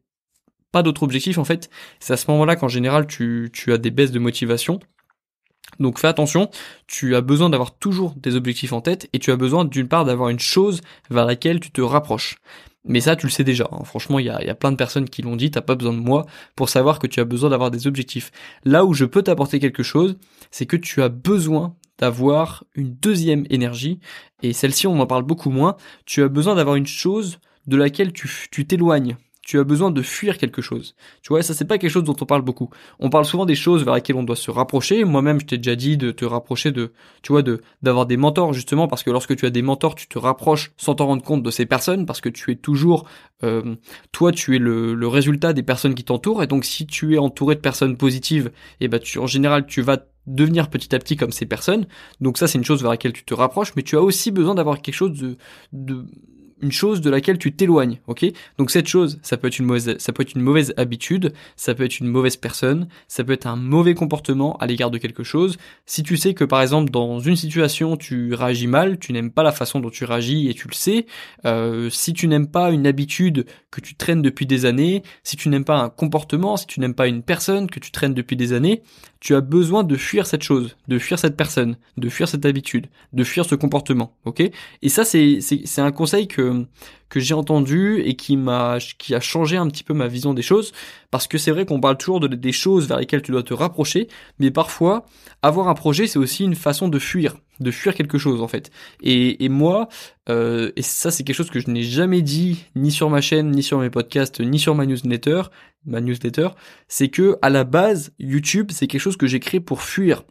pas 0.71 0.83
d'autre 0.83 1.03
objectif 1.03 1.37
en 1.37 1.45
fait, 1.45 1.69
c'est 1.99 2.13
à 2.13 2.17
ce 2.17 2.29
moment-là 2.29 2.55
qu'en 2.55 2.67
général 2.67 3.07
tu, 3.07 3.49
tu 3.53 3.71
as 3.71 3.77
des 3.77 3.91
baisses 3.91 4.11
de 4.11 4.19
motivation 4.19 4.79
donc 5.79 5.99
fais 5.99 6.07
attention, 6.07 6.49
tu 6.87 7.15
as 7.15 7.21
besoin 7.21 7.49
d'avoir 7.49 7.75
toujours 7.77 8.15
des 8.17 8.35
objectifs 8.35 8.73
en 8.73 8.81
tête 8.81 9.09
et 9.13 9.19
tu 9.19 9.31
as 9.31 9.35
besoin 9.35 9.65
d'une 9.65 9.87
part 9.87 10.05
d'avoir 10.05 10.29
une 10.29 10.39
chose 10.39 10.81
vers 11.09 11.25
laquelle 11.25 11.59
tu 11.59 11.71
te 11.71 11.81
rapproches. 11.81 12.37
Mais 12.85 13.01
ça, 13.01 13.15
tu 13.15 13.25
le 13.25 13.31
sais 13.31 13.43
déjà. 13.43 13.67
Hein. 13.71 13.83
Franchement, 13.83 14.17
il 14.17 14.25
y 14.25 14.29
a, 14.29 14.55
plein 14.55 14.71
de 14.71 14.77
personnes 14.77 15.09
qui 15.09 15.21
l'ont 15.21 15.35
dit. 15.35 15.51
T'as 15.51 15.61
pas 15.61 15.75
besoin 15.75 15.93
de 15.93 15.99
moi 15.99 16.25
pour 16.55 16.69
savoir 16.69 16.99
que 16.99 17.07
tu 17.07 17.19
as 17.19 17.25
besoin 17.25 17.49
d'avoir 17.49 17.69
des 17.69 17.85
objectifs. 17.85 18.31
Là 18.63 18.85
où 18.85 18.93
je 18.93 19.03
peux 19.03 19.21
t'apporter 19.21 19.59
quelque 19.59 19.83
chose, 19.83 20.17
c'est 20.51 20.65
que 20.65 20.77
tu 20.77 21.01
as 21.01 21.09
besoin 21.09 21.75
d'avoir 21.99 22.63
une 22.75 22.93
deuxième 22.93 23.45
énergie. 23.49 23.99
Et 24.41 24.53
celle-ci, 24.53 24.87
on 24.87 24.99
en 24.99 25.05
parle 25.05 25.23
beaucoup 25.23 25.49
moins. 25.49 25.75
Tu 26.05 26.23
as 26.23 26.29
besoin 26.29 26.55
d'avoir 26.55 26.77
une 26.77 26.87
chose 26.87 27.39
de 27.65 27.75
laquelle 27.75 28.13
tu 28.13 28.65
t'éloignes 28.65 29.17
as 29.55 29.63
besoin 29.63 29.91
de 29.91 30.01
fuir 30.01 30.37
quelque 30.37 30.61
chose. 30.61 30.95
Tu 31.21 31.29
vois, 31.29 31.41
ça 31.41 31.53
c'est 31.53 31.65
pas 31.65 31.77
quelque 31.77 31.91
chose 31.91 32.03
dont 32.03 32.15
on 32.19 32.25
parle 32.25 32.41
beaucoup. 32.41 32.69
On 32.99 33.09
parle 33.09 33.23
souvent 33.23 33.45
des 33.45 33.55
choses 33.55 33.85
vers 33.85 33.93
lesquelles 33.93 34.17
on 34.17 34.23
doit 34.23 34.35
se 34.35 34.51
rapprocher. 34.51 35.05
Moi-même, 35.05 35.39
je 35.39 35.45
t'ai 35.45 35.57
déjà 35.57 35.75
dit 35.75 35.95
de 35.95 36.11
te 36.11 36.25
rapprocher 36.25 36.71
de, 36.71 36.91
tu 37.21 37.31
vois, 37.31 37.43
d'avoir 37.81 38.05
des 38.05 38.17
mentors 38.17 38.51
justement 38.51 38.89
parce 38.89 39.03
que 39.03 39.09
lorsque 39.09 39.35
tu 39.37 39.45
as 39.45 39.49
des 39.49 39.61
mentors, 39.61 39.95
tu 39.95 40.07
te 40.07 40.19
rapproches 40.19 40.71
sans 40.75 40.95
t'en 40.95 41.05
rendre 41.05 41.23
compte 41.23 41.43
de 41.43 41.51
ces 41.51 41.65
personnes 41.65 42.05
parce 42.05 42.19
que 42.19 42.29
tu 42.29 42.51
es 42.51 42.55
toujours, 42.55 43.07
euh, 43.43 43.75
toi, 44.11 44.33
tu 44.33 44.55
es 44.55 44.59
le, 44.59 44.93
le 44.93 45.07
résultat 45.07 45.53
des 45.53 45.63
personnes 45.63 45.95
qui 45.95 46.03
t'entourent 46.03 46.43
et 46.43 46.47
donc 46.47 46.65
si 46.65 46.85
tu 46.85 47.15
es 47.15 47.17
entouré 47.17 47.55
de 47.55 47.61
personnes 47.61 47.95
positives, 47.95 48.47
et 48.81 48.85
eh 48.85 48.87
ben 48.87 48.99
tu 48.99 49.19
en 49.19 49.27
général 49.27 49.65
tu 49.65 49.81
vas 49.81 49.97
devenir 50.25 50.69
petit 50.69 50.93
à 50.93 50.99
petit 50.99 51.15
comme 51.15 51.31
ces 51.31 51.45
personnes. 51.45 51.87
Donc 52.21 52.37
ça 52.37 52.47
c'est 52.47 52.57
une 52.57 52.65
chose 52.65 52.81
vers 52.81 52.91
laquelle 52.91 53.13
tu 53.13 53.23
te 53.23 53.33
rapproches, 53.33 53.73
mais 53.75 53.83
tu 53.83 53.95
as 53.95 54.01
aussi 54.01 54.31
besoin 54.31 54.55
d'avoir 54.55 54.81
quelque 54.81 54.95
chose 54.95 55.17
de, 55.17 55.37
de 55.71 56.05
une 56.61 56.71
chose 56.71 57.01
de 57.01 57.09
laquelle 57.09 57.37
tu 57.37 57.53
t'éloignes, 57.53 57.99
ok? 58.07 58.25
Donc 58.57 58.71
cette 58.71 58.87
chose, 58.87 59.19
ça 59.21 59.37
peut 59.37 59.47
être 59.47 59.59
une 59.59 59.65
mauvaise, 59.65 59.97
ça 59.99 60.11
peut 60.11 60.23
être 60.23 60.33
une 60.33 60.41
mauvaise 60.41 60.73
habitude, 60.77 61.33
ça 61.55 61.75
peut 61.75 61.83
être 61.83 61.99
une 61.99 62.07
mauvaise 62.07 62.37
personne, 62.37 62.87
ça 63.07 63.23
peut 63.23 63.33
être 63.33 63.47
un 63.47 63.55
mauvais 63.55 63.93
comportement 63.93 64.57
à 64.57 64.67
l'égard 64.67 64.91
de 64.91 64.97
quelque 64.97 65.23
chose. 65.23 65.57
Si 65.85 66.03
tu 66.03 66.17
sais 66.17 66.33
que 66.33 66.43
par 66.43 66.61
exemple 66.61 66.91
dans 66.91 67.19
une 67.19 67.35
situation 67.35 67.97
tu 67.97 68.33
réagis 68.33 68.67
mal, 68.67 68.97
tu 68.99 69.13
n'aimes 69.13 69.31
pas 69.31 69.43
la 69.43 69.51
façon 69.51 69.79
dont 69.79 69.89
tu 69.89 70.05
réagis 70.05 70.49
et 70.49 70.53
tu 70.53 70.67
le 70.67 70.73
sais. 70.73 71.05
Euh, 71.45 71.89
si 71.89 72.13
tu 72.13 72.27
n'aimes 72.27 72.47
pas 72.47 72.71
une 72.71 72.87
habitude 72.87 73.45
que 73.71 73.81
tu 73.81 73.95
traînes 73.95 74.21
depuis 74.21 74.45
des 74.45 74.65
années, 74.65 75.03
si 75.23 75.35
tu 75.37 75.49
n'aimes 75.49 75.65
pas 75.65 75.77
un 75.77 75.89
comportement, 75.89 76.57
si 76.57 76.65
tu 76.67 76.79
n'aimes 76.79 76.95
pas 76.95 77.07
une 77.07 77.21
personne 77.21 77.69
que 77.69 77.79
tu 77.79 77.91
traînes 77.91 78.13
depuis 78.13 78.35
des 78.35 78.53
années, 78.53 78.81
tu 79.19 79.35
as 79.35 79.41
besoin 79.41 79.83
de 79.83 79.95
fuir 79.95 80.25
cette 80.25 80.43
chose, 80.43 80.75
de 80.87 80.99
fuir 80.99 81.19
cette 81.19 81.35
personne, 81.35 81.77
de 81.97 82.09
fuir 82.09 82.27
cette 82.27 82.45
habitude, 82.45 82.87
de 83.13 83.23
fuir 83.23 83.45
ce 83.45 83.55
comportement, 83.55 84.15
ok? 84.25 84.41
Et 84.81 84.89
ça, 84.89 85.05
c'est 85.05 85.39
c'est 85.41 85.81
un 85.81 85.91
conseil 85.91 86.27
que 86.27 86.46
que 87.09 87.19
j'ai 87.19 87.33
entendu 87.33 88.01
et 88.01 88.15
qui 88.15 88.37
m'a 88.37 88.77
qui 88.97 89.15
a 89.15 89.19
changé 89.19 89.57
un 89.57 89.67
petit 89.67 89.83
peu 89.83 89.93
ma 89.93 90.07
vision 90.07 90.33
des 90.33 90.41
choses, 90.41 90.73
parce 91.11 91.27
que 91.27 91.37
c'est 91.37 91.51
vrai 91.51 91.65
qu'on 91.65 91.79
parle 91.79 91.97
toujours 91.97 92.19
de, 92.19 92.27
des 92.27 92.51
choses 92.51 92.87
vers 92.87 92.97
lesquelles 92.97 93.21
tu 93.21 93.31
dois 93.31 93.43
te 93.43 93.53
rapprocher, 93.53 94.07
mais 94.39 94.51
parfois 94.51 95.05
avoir 95.41 95.67
un 95.69 95.73
projet, 95.73 96.07
c'est 96.07 96.19
aussi 96.19 96.43
une 96.43 96.55
façon 96.55 96.89
de 96.89 96.99
fuir, 96.99 97.37
de 97.59 97.71
fuir 97.71 97.95
quelque 97.95 98.17
chose 98.17 98.41
en 98.41 98.47
fait. 98.47 98.71
Et, 99.01 99.45
et 99.45 99.49
moi, 99.49 99.87
euh, 100.29 100.71
et 100.75 100.81
ça 100.81 101.11
c'est 101.11 101.23
quelque 101.23 101.35
chose 101.35 101.49
que 101.49 101.59
je 101.59 101.69
n'ai 101.69 101.83
jamais 101.83 102.21
dit 102.21 102.65
ni 102.75 102.91
sur 102.91 103.09
ma 103.09 103.21
chaîne, 103.21 103.51
ni 103.51 103.63
sur 103.63 103.79
mes 103.79 103.89
podcasts, 103.89 104.41
ni 104.41 104.59
sur 104.59 104.75
ma 104.75 104.85
newsletter, 104.85 105.43
ma 105.85 106.01
newsletter, 106.01 106.49
c'est 106.87 107.09
que 107.09 107.37
à 107.41 107.49
la 107.49 107.63
base 107.63 108.11
YouTube 108.19 108.71
c'est 108.71 108.87
quelque 108.87 109.01
chose 109.01 109.17
que 109.17 109.27
j'ai 109.27 109.39
créé 109.39 109.59
pour 109.59 109.81
fuir. 109.81 110.23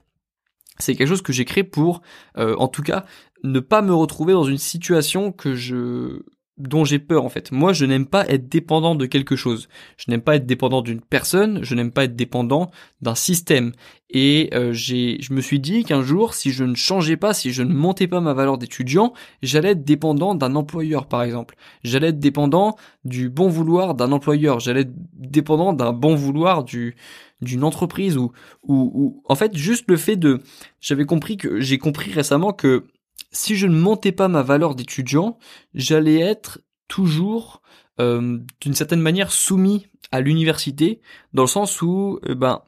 C'est 0.78 0.94
quelque 0.94 1.08
chose 1.08 1.22
que 1.22 1.32
j'ai 1.32 1.44
créé 1.44 1.64
pour, 1.64 2.02
euh, 2.38 2.54
en 2.58 2.68
tout 2.68 2.82
cas, 2.82 3.04
ne 3.42 3.60
pas 3.60 3.82
me 3.82 3.94
retrouver 3.94 4.32
dans 4.32 4.44
une 4.44 4.58
situation 4.58 5.32
que 5.32 5.54
je 5.54 6.22
dont 6.58 6.84
j'ai 6.84 6.98
peur 6.98 7.24
en 7.24 7.28
fait. 7.28 7.52
Moi, 7.52 7.72
je 7.72 7.84
n'aime 7.84 8.06
pas 8.06 8.26
être 8.28 8.48
dépendant 8.48 8.94
de 8.94 9.06
quelque 9.06 9.36
chose. 9.36 9.68
Je 9.96 10.10
n'aime 10.10 10.22
pas 10.22 10.36
être 10.36 10.46
dépendant 10.46 10.80
d'une 10.82 11.00
personne. 11.00 11.62
Je 11.62 11.74
n'aime 11.74 11.90
pas 11.90 12.04
être 12.04 12.16
dépendant 12.16 12.70
d'un 13.02 13.14
système. 13.14 13.72
Et 14.08 14.50
euh, 14.54 14.72
j'ai, 14.72 15.18
je 15.20 15.32
me 15.34 15.40
suis 15.40 15.60
dit 15.60 15.84
qu'un 15.84 16.02
jour, 16.02 16.34
si 16.34 16.52
je 16.52 16.64
ne 16.64 16.74
changeais 16.74 17.16
pas, 17.16 17.34
si 17.34 17.52
je 17.52 17.62
ne 17.62 17.74
montais 17.74 18.06
pas 18.06 18.20
ma 18.20 18.32
valeur 18.32 18.56
d'étudiant, 18.56 19.12
j'allais 19.42 19.70
être 19.70 19.84
dépendant 19.84 20.34
d'un 20.34 20.54
employeur, 20.54 21.06
par 21.06 21.22
exemple. 21.22 21.56
J'allais 21.82 22.08
être 22.08 22.20
dépendant 22.20 22.76
du 23.04 23.28
bon 23.28 23.48
vouloir 23.48 23.94
d'un 23.94 24.12
employeur. 24.12 24.60
J'allais 24.60 24.82
être 24.82 24.94
dépendant 25.14 25.72
d'un 25.72 25.92
bon 25.92 26.14
vouloir 26.14 26.64
du 26.64 26.96
d'une 27.42 27.64
entreprise 27.64 28.16
ou, 28.16 28.32
ou, 28.62 28.90
ou 28.94 29.22
en 29.28 29.34
fait 29.34 29.54
juste 29.54 29.84
le 29.88 29.98
fait 29.98 30.16
de 30.16 30.40
j'avais 30.80 31.04
compris 31.04 31.36
que 31.36 31.60
j'ai 31.60 31.76
compris 31.76 32.10
récemment 32.10 32.54
que 32.54 32.86
si 33.32 33.56
je 33.56 33.66
ne 33.66 33.78
montais 33.78 34.12
pas 34.12 34.28
ma 34.28 34.42
valeur 34.42 34.74
d'étudiant, 34.74 35.38
j'allais 35.74 36.20
être 36.20 36.60
toujours 36.88 37.62
euh, 38.00 38.38
d'une 38.60 38.74
certaine 38.74 39.00
manière 39.00 39.32
soumis 39.32 39.86
à 40.12 40.20
l'université, 40.20 41.00
dans 41.32 41.42
le 41.42 41.48
sens 41.48 41.82
où 41.82 42.20
euh, 42.28 42.34
ben 42.34 42.62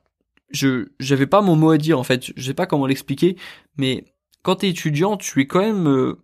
je 0.51 0.89
j'avais 0.99 1.27
pas 1.27 1.41
mon 1.43 1.57
mot 1.57 1.71
à 1.71 1.79
dire 1.79 1.99
en 1.99 2.03
fait, 2.03 2.33
je 2.35 2.43
sais 2.43 2.55
pas 2.55 2.67
comment 2.67 2.87
l'expliquer, 2.87 3.37
mais 3.77 4.05
quand 4.43 4.57
t'es 4.57 4.71
étudiant, 4.71 5.17
tu 5.17 5.41
es 5.41 5.47
quand 5.47 5.63
euh, 5.63 6.19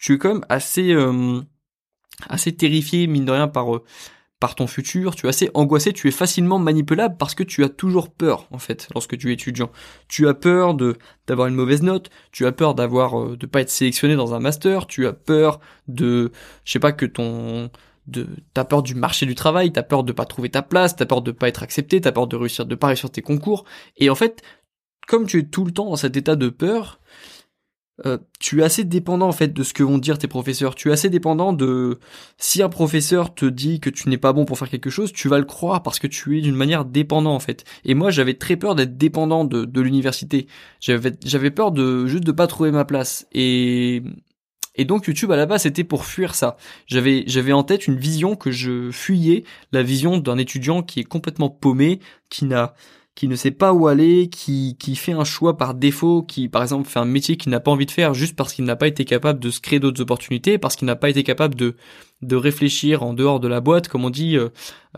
tu 0.00 0.14
es 0.14 0.18
quand 0.18 0.34
même 0.34 0.44
assez 0.48 0.94
assez 2.28 2.54
terrifié 2.54 3.06
mine 3.06 3.24
de 3.24 3.32
rien 3.32 3.48
par 3.48 3.68
par 4.40 4.54
ton 4.54 4.66
futur, 4.66 5.14
tu 5.14 5.26
es 5.26 5.28
assez 5.28 5.50
angoissé, 5.52 5.92
tu 5.92 6.08
es 6.08 6.10
facilement 6.10 6.58
manipulable 6.58 7.16
parce 7.18 7.34
que 7.34 7.42
tu 7.42 7.62
as 7.62 7.68
toujours 7.68 8.10
peur 8.10 8.48
en 8.50 8.58
fait 8.58 8.88
lorsque 8.94 9.16
tu 9.18 9.30
es 9.30 9.34
étudiant. 9.34 9.70
Tu 10.08 10.26
as 10.26 10.34
peur 10.34 10.74
de 10.74 10.96
d'avoir 11.26 11.46
une 11.46 11.54
mauvaise 11.54 11.82
note, 11.82 12.10
tu 12.32 12.46
as 12.46 12.52
peur 12.52 12.74
d'avoir 12.74 13.20
euh, 13.20 13.36
de 13.36 13.46
pas 13.46 13.60
être 13.60 13.70
sélectionné 13.70 14.16
dans 14.16 14.34
un 14.34 14.40
master, 14.40 14.86
tu 14.86 15.06
as 15.06 15.12
peur 15.12 15.60
de 15.88 16.32
je 16.64 16.72
sais 16.72 16.78
pas 16.78 16.92
que 16.92 17.04
ton 17.04 17.70
de 18.06 18.28
t'as 18.54 18.64
peur 18.64 18.82
du 18.82 18.94
marché 18.94 19.26
du 19.26 19.34
travail, 19.34 19.72
t'as 19.72 19.82
peur 19.82 20.04
de 20.04 20.12
pas 20.12 20.24
trouver 20.24 20.48
ta 20.48 20.62
place, 20.62 20.96
t'as 20.96 21.06
peur 21.06 21.20
de 21.20 21.32
pas 21.32 21.48
être 21.48 21.62
accepté, 21.62 22.00
t'as 22.00 22.12
peur 22.12 22.26
de 22.26 22.36
réussir 22.36 22.64
de 22.64 22.74
pas 22.74 22.88
réussir 22.88 23.10
tes 23.10 23.22
concours 23.22 23.64
et 23.98 24.08
en 24.08 24.14
fait 24.14 24.42
comme 25.06 25.26
tu 25.26 25.40
es 25.40 25.42
tout 25.42 25.64
le 25.66 25.72
temps 25.72 25.90
dans 25.90 25.96
cet 25.96 26.16
état 26.16 26.36
de 26.36 26.48
peur, 26.48 27.00
euh, 28.06 28.18
tu 28.38 28.60
es 28.60 28.64
assez 28.64 28.84
dépendant 28.84 29.28
en 29.28 29.32
fait 29.32 29.52
de 29.52 29.62
ce 29.62 29.74
que 29.74 29.82
vont 29.82 29.98
dire 29.98 30.18
tes 30.18 30.28
professeurs. 30.28 30.74
Tu 30.74 30.88
es 30.88 30.92
assez 30.92 31.10
dépendant 31.10 31.52
de 31.52 31.98
si 32.38 32.62
un 32.62 32.68
professeur 32.68 33.34
te 33.34 33.44
dit 33.44 33.80
que 33.80 33.90
tu 33.90 34.08
n'es 34.08 34.18
pas 34.18 34.32
bon 34.32 34.44
pour 34.44 34.58
faire 34.58 34.70
quelque 34.70 34.90
chose, 34.90 35.12
tu 35.12 35.28
vas 35.28 35.38
le 35.38 35.44
croire 35.44 35.82
parce 35.82 35.98
que 35.98 36.06
tu 36.06 36.38
es 36.38 36.40
d'une 36.40 36.56
manière 36.56 36.84
dépendant 36.84 37.34
en 37.34 37.40
fait. 37.40 37.64
Et 37.84 37.94
moi 37.94 38.10
j'avais 38.10 38.34
très 38.34 38.56
peur 38.56 38.74
d'être 38.74 38.96
dépendant 38.96 39.44
de, 39.44 39.64
de 39.64 39.80
l'université. 39.80 40.46
J'avais 40.80 41.12
j'avais 41.24 41.50
peur 41.50 41.72
de 41.72 42.06
juste 42.06 42.24
de 42.24 42.32
pas 42.32 42.46
trouver 42.46 42.70
ma 42.70 42.84
place. 42.84 43.26
Et 43.32 44.02
et 44.76 44.84
donc 44.84 45.06
YouTube 45.06 45.30
à 45.32 45.36
la 45.36 45.46
base 45.46 45.62
c'était 45.62 45.84
pour 45.84 46.04
fuir 46.06 46.34
ça. 46.34 46.56
J'avais 46.86 47.24
j'avais 47.26 47.52
en 47.52 47.64
tête 47.64 47.86
une 47.86 47.96
vision 47.96 48.34
que 48.34 48.50
je 48.50 48.90
fuyais, 48.90 49.44
la 49.72 49.82
vision 49.82 50.16
d'un 50.16 50.38
étudiant 50.38 50.82
qui 50.82 51.00
est 51.00 51.04
complètement 51.04 51.50
paumé, 51.50 52.00
qui 52.30 52.46
n'a 52.46 52.74
qui 53.20 53.28
ne 53.28 53.36
sait 53.36 53.50
pas 53.50 53.74
où 53.74 53.86
aller, 53.86 54.30
qui, 54.30 54.78
qui 54.78 54.96
fait 54.96 55.12
un 55.12 55.24
choix 55.24 55.58
par 55.58 55.74
défaut, 55.74 56.22
qui 56.22 56.48
par 56.48 56.62
exemple 56.62 56.88
fait 56.88 57.00
un 57.00 57.04
métier 57.04 57.36
qu'il 57.36 57.52
n'a 57.52 57.60
pas 57.60 57.70
envie 57.70 57.84
de 57.84 57.90
faire 57.90 58.14
juste 58.14 58.34
parce 58.34 58.54
qu'il 58.54 58.64
n'a 58.64 58.76
pas 58.76 58.86
été 58.86 59.04
capable 59.04 59.38
de 59.38 59.50
se 59.50 59.60
créer 59.60 59.78
d'autres 59.78 60.00
opportunités, 60.00 60.56
parce 60.56 60.74
qu'il 60.74 60.86
n'a 60.86 60.96
pas 60.96 61.10
été 61.10 61.22
capable 61.22 61.54
de, 61.54 61.76
de 62.22 62.36
réfléchir 62.36 63.02
en 63.02 63.12
dehors 63.12 63.38
de 63.38 63.46
la 63.46 63.60
boîte, 63.60 63.88
comme 63.88 64.06
on 64.06 64.10
dit, 64.10 64.38
euh, 64.38 64.48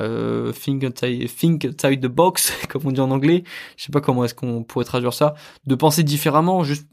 euh 0.01 0.53
think, 0.53 0.85
outside, 0.85 2.01
the 2.01 2.07
box, 2.07 2.53
comme 2.69 2.83
on 2.85 2.93
dit 2.93 3.01
en 3.01 3.11
anglais. 3.11 3.43
Je 3.77 3.87
sais 3.87 3.91
pas 3.91 4.01
comment 4.01 4.25
est-ce 4.25 4.37
qu'on 4.37 4.63
pourrait 4.63 4.85
traduire 4.85 5.15
ça, 5.15 5.35
de 5.67 5.75
penser 5.75 6.05
différemment, 6.05 6.63
juste 6.63 6.87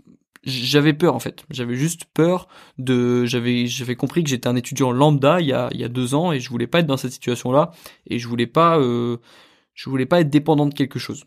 j'avais 0.46 0.94
peur 0.94 1.14
en 1.14 1.20
fait. 1.20 1.46
J'avais 1.52 1.76
juste 1.76 2.06
peur 2.12 2.48
de, 2.80 3.26
j'avais, 3.26 3.68
j'avais 3.68 3.96
compris 3.96 4.24
que 4.24 4.32
j'étais 4.32 4.48
un 4.48 4.56
étudiant 4.56 4.92
lambda 4.92 5.42
il 5.42 5.48
y 5.48 5.54
a, 5.54 5.70
il 5.74 5.80
y 5.80 5.84
a 5.84 5.90
deux 5.90 6.16
ans 6.16 6.32
et 6.32 6.40
je 6.40 6.50
voulais 6.50 6.66
pas 6.66 6.80
être 6.80 6.88
dans 6.88 6.98
cette 6.98 7.12
situation-là 7.12 7.70
et 8.08 8.18
je 8.18 8.28
voulais 8.28 8.48
pas, 8.48 8.80
euh, 8.80 9.18
je 9.80 9.90
voulais 9.90 10.06
pas 10.06 10.20
être 10.20 10.30
dépendant 10.30 10.66
de 10.66 10.74
quelque 10.74 11.00
chose. 11.00 11.24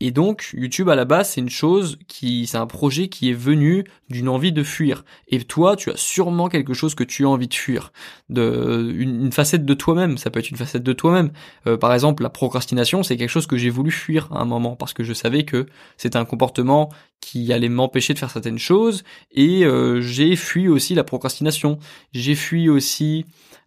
Et 0.00 0.10
donc, 0.10 0.50
YouTube 0.54 0.88
à 0.88 0.96
la 0.96 1.04
base, 1.04 1.30
c'est 1.30 1.40
une 1.40 1.48
chose 1.48 2.00
qui, 2.08 2.48
c'est 2.48 2.56
un 2.56 2.66
projet 2.66 3.08
qui 3.08 3.30
est 3.30 3.34
venu 3.34 3.84
d'une 4.10 4.28
envie 4.28 4.50
de 4.50 4.64
fuir. 4.64 5.04
Et 5.28 5.38
toi, 5.44 5.76
tu 5.76 5.88
as 5.90 5.96
sûrement 5.96 6.48
quelque 6.48 6.74
chose 6.74 6.96
que 6.96 7.04
tu 7.04 7.24
as 7.24 7.28
envie 7.28 7.46
de 7.46 7.54
fuir, 7.54 7.92
de 8.28 8.92
une, 8.98 9.30
facette 9.30 9.64
de 9.64 9.74
toi-même. 9.74 10.18
Ça 10.18 10.30
peut 10.30 10.40
être 10.40 10.50
une 10.50 10.56
facette 10.56 10.82
de 10.82 10.92
toi-même. 10.92 11.30
Euh, 11.68 11.76
par 11.76 11.94
exemple, 11.94 12.24
la 12.24 12.28
procrastination, 12.28 13.04
c'est 13.04 13.16
quelque 13.16 13.30
chose 13.30 13.46
que 13.46 13.56
j'ai 13.56 13.70
voulu 13.70 13.92
fuir 13.92 14.28
à 14.32 14.40
un 14.40 14.44
moment 14.44 14.74
parce 14.74 14.92
que 14.92 15.04
je 15.04 15.12
savais 15.12 15.44
que 15.44 15.66
c'était 15.96 16.18
un 16.18 16.24
comportement 16.24 16.88
qui 17.20 17.52
allait 17.52 17.68
m'empêcher 17.68 18.14
de 18.14 18.18
faire 18.18 18.32
certaines 18.32 18.58
choses. 18.58 19.04
Et 19.30 19.64
euh, 19.64 20.00
j'ai 20.00 20.34
fui 20.34 20.66
aussi 20.66 20.96
la 20.96 21.04
procrastination. 21.04 21.78
J'ai 22.12 22.34
fui 22.34 22.68
aussi 22.68 23.26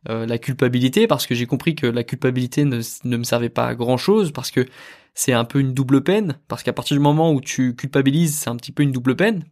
euh, 0.09 0.25
la 0.25 0.37
culpabilité 0.37 1.07
parce 1.07 1.27
que 1.27 1.35
j'ai 1.35 1.45
compris 1.45 1.75
que 1.75 1.85
la 1.87 2.03
culpabilité 2.03 2.65
ne, 2.65 2.81
ne 3.03 3.17
me 3.17 3.23
servait 3.23 3.49
pas 3.49 3.67
à 3.67 3.75
grand 3.75 3.97
chose 3.97 4.31
parce 4.31 4.51
que 4.51 4.65
c'est 5.13 5.33
un 5.33 5.45
peu 5.45 5.59
une 5.59 5.73
double 5.73 6.03
peine, 6.03 6.39
parce 6.47 6.63
qu'à 6.63 6.73
partir 6.73 6.95
du 6.95 7.01
moment 7.01 7.33
où 7.33 7.41
tu 7.41 7.75
culpabilises, 7.75 8.35
c'est 8.35 8.49
un 8.49 8.55
petit 8.55 8.71
peu 8.71 8.83
une 8.83 8.91
double 8.91 9.15
peine, 9.15 9.43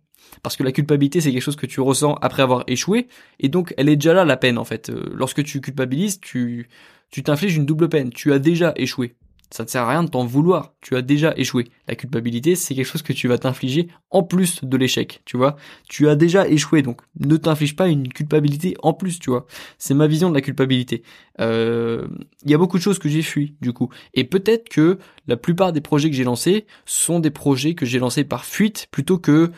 parce 0.41 0.55
que 0.55 0.63
la 0.63 0.71
culpabilité 0.71 1.21
c'est 1.21 1.31
quelque 1.31 1.41
chose 1.41 1.55
que 1.55 1.65
tu 1.65 1.81
ressens 1.81 2.15
après 2.21 2.43
avoir 2.43 2.63
échoué, 2.67 3.07
et 3.39 3.49
donc 3.49 3.73
elle 3.77 3.89
est 3.89 3.95
déjà 3.95 4.13
là 4.13 4.25
la 4.25 4.37
peine 4.37 4.57
en 4.57 4.65
fait. 4.65 4.89
Euh, 4.89 5.11
lorsque 5.13 5.43
tu 5.43 5.61
culpabilises, 5.61 6.19
tu 6.19 6.69
tu 7.11 7.23
t'infliges 7.23 7.55
une 7.55 7.65
double 7.65 7.89
peine, 7.89 8.11
tu 8.11 8.31
as 8.33 8.39
déjà 8.39 8.73
échoué 8.75 9.15
ça 9.51 9.63
ne 9.63 9.69
sert 9.69 9.83
à 9.83 9.89
rien 9.89 10.03
de 10.03 10.09
t'en 10.09 10.25
vouloir. 10.25 10.73
Tu 10.81 10.95
as 10.95 11.01
déjà 11.01 11.33
échoué. 11.35 11.65
La 11.87 11.95
culpabilité, 11.95 12.55
c'est 12.55 12.75
quelque 12.75 12.85
chose 12.85 13.01
que 13.01 13.13
tu 13.13 13.27
vas 13.27 13.37
t'infliger 13.37 13.87
en 14.11 14.23
plus 14.23 14.63
de 14.63 14.77
l'échec, 14.77 15.21
tu 15.25 15.37
vois. 15.37 15.55
Tu 15.87 16.07
as 16.07 16.15
déjà 16.15 16.47
échoué, 16.47 16.81
donc 16.81 17.01
ne 17.19 17.35
t'inflige 17.37 17.75
pas 17.75 17.87
une 17.87 18.09
culpabilité 18.09 18.75
en 18.83 18.93
plus, 18.93 19.19
tu 19.19 19.29
vois. 19.29 19.45
C'est 19.77 19.93
ma 19.93 20.07
vision 20.07 20.29
de 20.29 20.35
la 20.35 20.41
culpabilité. 20.41 21.03
Euh, 21.39 22.07
il 22.43 22.51
y 22.51 22.53
a 22.53 22.57
beaucoup 22.57 22.77
de 22.77 22.83
choses 22.83 22.99
que 22.99 23.09
j'ai 23.09 23.23
fui, 23.23 23.55
du 23.61 23.73
coup. 23.73 23.89
Et 24.13 24.23
peut-être 24.23 24.69
que 24.69 24.99
la 25.27 25.37
plupart 25.37 25.73
des 25.73 25.81
projets 25.81 26.09
que 26.09 26.15
j'ai 26.15 26.23
lancés 26.23 26.65
sont 26.85 27.19
des 27.19 27.31
projets 27.31 27.73
que 27.73 27.85
j'ai 27.85 27.99
lancés 27.99 28.23
par 28.23 28.45
fuite 28.45 28.87
plutôt 28.91 29.17
que 29.17 29.51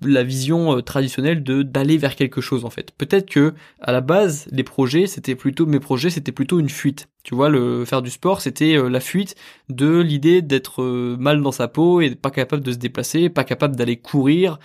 la 0.00 0.22
vision 0.22 0.76
euh, 0.76 0.80
traditionnelle 0.80 1.42
de 1.42 1.62
d'aller 1.62 1.98
vers 1.98 2.16
quelque 2.16 2.40
chose 2.40 2.64
en 2.64 2.70
fait. 2.70 2.92
Peut-être 2.96 3.28
que 3.28 3.54
à 3.80 3.92
la 3.92 4.00
base 4.00 4.48
les 4.50 4.64
projets 4.64 5.06
c'était 5.06 5.34
plutôt 5.34 5.66
mes 5.66 5.80
projets 5.80 6.10
c'était 6.10 6.32
plutôt 6.32 6.58
une 6.60 6.70
fuite. 6.70 7.08
Tu 7.22 7.34
vois 7.34 7.50
le 7.50 7.84
faire 7.84 8.02
du 8.02 8.10
sport 8.10 8.40
c'était 8.40 8.76
euh, 8.76 8.88
la 8.88 9.00
fuite 9.00 9.34
de 9.68 10.00
l'idée 10.00 10.40
d'être 10.42 10.82
euh, 10.82 11.16
mal 11.18 11.42
dans 11.42 11.52
sa 11.52 11.68
peau 11.68 12.00
et 12.00 12.14
pas 12.14 12.30
capable 12.30 12.62
de 12.62 12.72
se 12.72 12.78
déplacer, 12.78 13.28
pas 13.28 13.44
capable 13.44 13.76
d'aller 13.76 13.96
courir. 13.96 14.58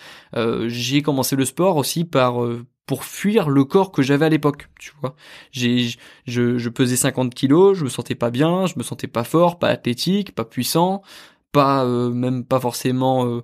j'ai 0.67 1.01
commencé 1.01 1.36
le 1.36 1.46
sport 1.46 1.75
aussi 1.77 2.05
par 2.05 2.39
pour 2.86 3.03
fuir 3.03 3.50
le 3.50 3.65
corps 3.65 3.91
que 3.91 4.01
j'avais 4.01 4.25
à 4.25 4.29
l'époque, 4.29 4.69
tu 4.79 4.91
vois. 5.01 5.15
J'ai, 5.51 5.89
je, 6.25 6.57
je 6.57 6.69
pesais 6.69 6.96
50 6.96 7.34
kilos, 7.34 7.77
je 7.77 7.84
me 7.84 7.89
sentais 7.89 8.15
pas 8.15 8.29
bien, 8.31 8.65
je 8.65 8.75
me 8.77 8.84
sentais 8.84 9.07
pas 9.07 9.25
fort, 9.25 9.60
pas 9.60 9.67
athlétique, 9.67 10.34
pas 10.34 10.46
puissant, 10.46 11.01
pas 11.51 11.86
même 11.86 12.46
pas 12.46 12.60
forcément 12.60 13.41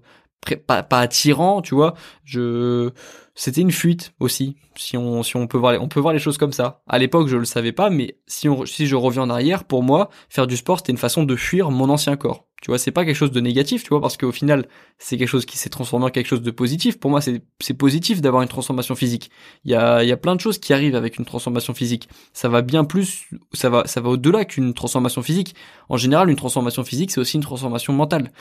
pas, 0.68 0.84
pas 0.84 1.00
attirant, 1.00 1.62
tu 1.62 1.76
vois. 1.76 1.94
Je, 2.24 2.92
c'était 3.36 3.62
une 3.62 3.72
fuite 3.72 4.14
aussi. 4.20 4.56
Si 4.76 4.98
on, 4.98 5.24
si 5.24 5.36
on 5.36 5.48
peut 5.48 5.58
voir, 5.58 5.82
on 5.82 5.88
peut 5.88 6.00
voir 6.00 6.14
les 6.14 6.20
choses 6.20 6.38
comme 6.38 6.54
ça. 6.54 6.82
À 6.88 7.00
l'époque, 7.00 7.28
je 7.28 7.38
le 7.38 7.46
savais 7.46 7.72
pas, 7.72 7.90
mais 7.90 8.18
si 8.28 8.48
on, 8.50 8.66
si 8.66 8.88
je 8.88 8.96
reviens 8.96 9.24
en 9.24 9.30
arrière, 9.30 9.64
pour 9.64 9.84
moi, 9.84 10.10
faire 10.30 10.48
du 10.48 10.58
sport, 10.58 10.78
c'était 10.80 10.92
une 10.92 10.98
façon 10.98 11.24
de 11.24 11.36
fuir 11.36 11.72
mon 11.72 11.90
ancien 11.90 12.16
corps. 12.16 12.46
Tu 12.62 12.72
vois, 12.72 12.78
c'est 12.78 12.92
pas 12.92 13.04
quelque 13.04 13.16
chose 13.16 13.32
de 13.32 13.42
négatif, 13.42 13.84
tu 13.84 13.90
vois, 13.90 14.00
parce 14.00 14.16
qu'au 14.16 14.32
final, 14.32 14.68
c'est 14.98 15.18
quelque 15.18 15.28
chose 15.28 15.46
qui 15.46 15.58
s'est 15.58 15.70
transformé 15.70 16.06
en 16.06 16.10
quelque 16.10 16.28
chose 16.28 16.42
de 16.42 16.52
positif. 16.52 16.98
Pour 16.98 17.12
moi, 17.12 17.20
c'est, 17.20 17.42
c'est 17.60 17.74
positif 17.74 18.22
d'avoir 18.22 18.42
une 18.42 18.48
transformation 18.48 18.96
physique. 18.96 19.32
Il 19.66 19.72
y 19.72 19.76
a, 19.76 20.02
il 20.02 20.08
y 20.08 20.14
a 20.14 20.18
plein 20.18 20.34
de 20.34 20.40
choses 20.40 20.60
qui 20.60 20.72
arrivent 20.72 20.96
avec 20.96 21.18
une 21.18 21.26
transformation 21.26 21.74
physique. 21.74 22.08
Ça 22.32 22.48
va 22.48 22.62
bien 22.62 22.86
plus, 22.86 23.26
ça 23.52 23.70
va, 23.70 23.84
ça 23.86 24.00
va 24.00 24.10
au-delà 24.10 24.46
qu'une 24.46 24.74
transformation 24.74 25.22
physique. 25.22 25.56
En 25.90 25.98
général, 25.98 26.30
une 26.30 26.38
transformation 26.38 26.86
physique, 26.86 27.12
c'est 27.12 27.20
aussi 27.20 27.36
une 27.36 27.44
transformation 27.44 27.92
mentale. 27.92 28.32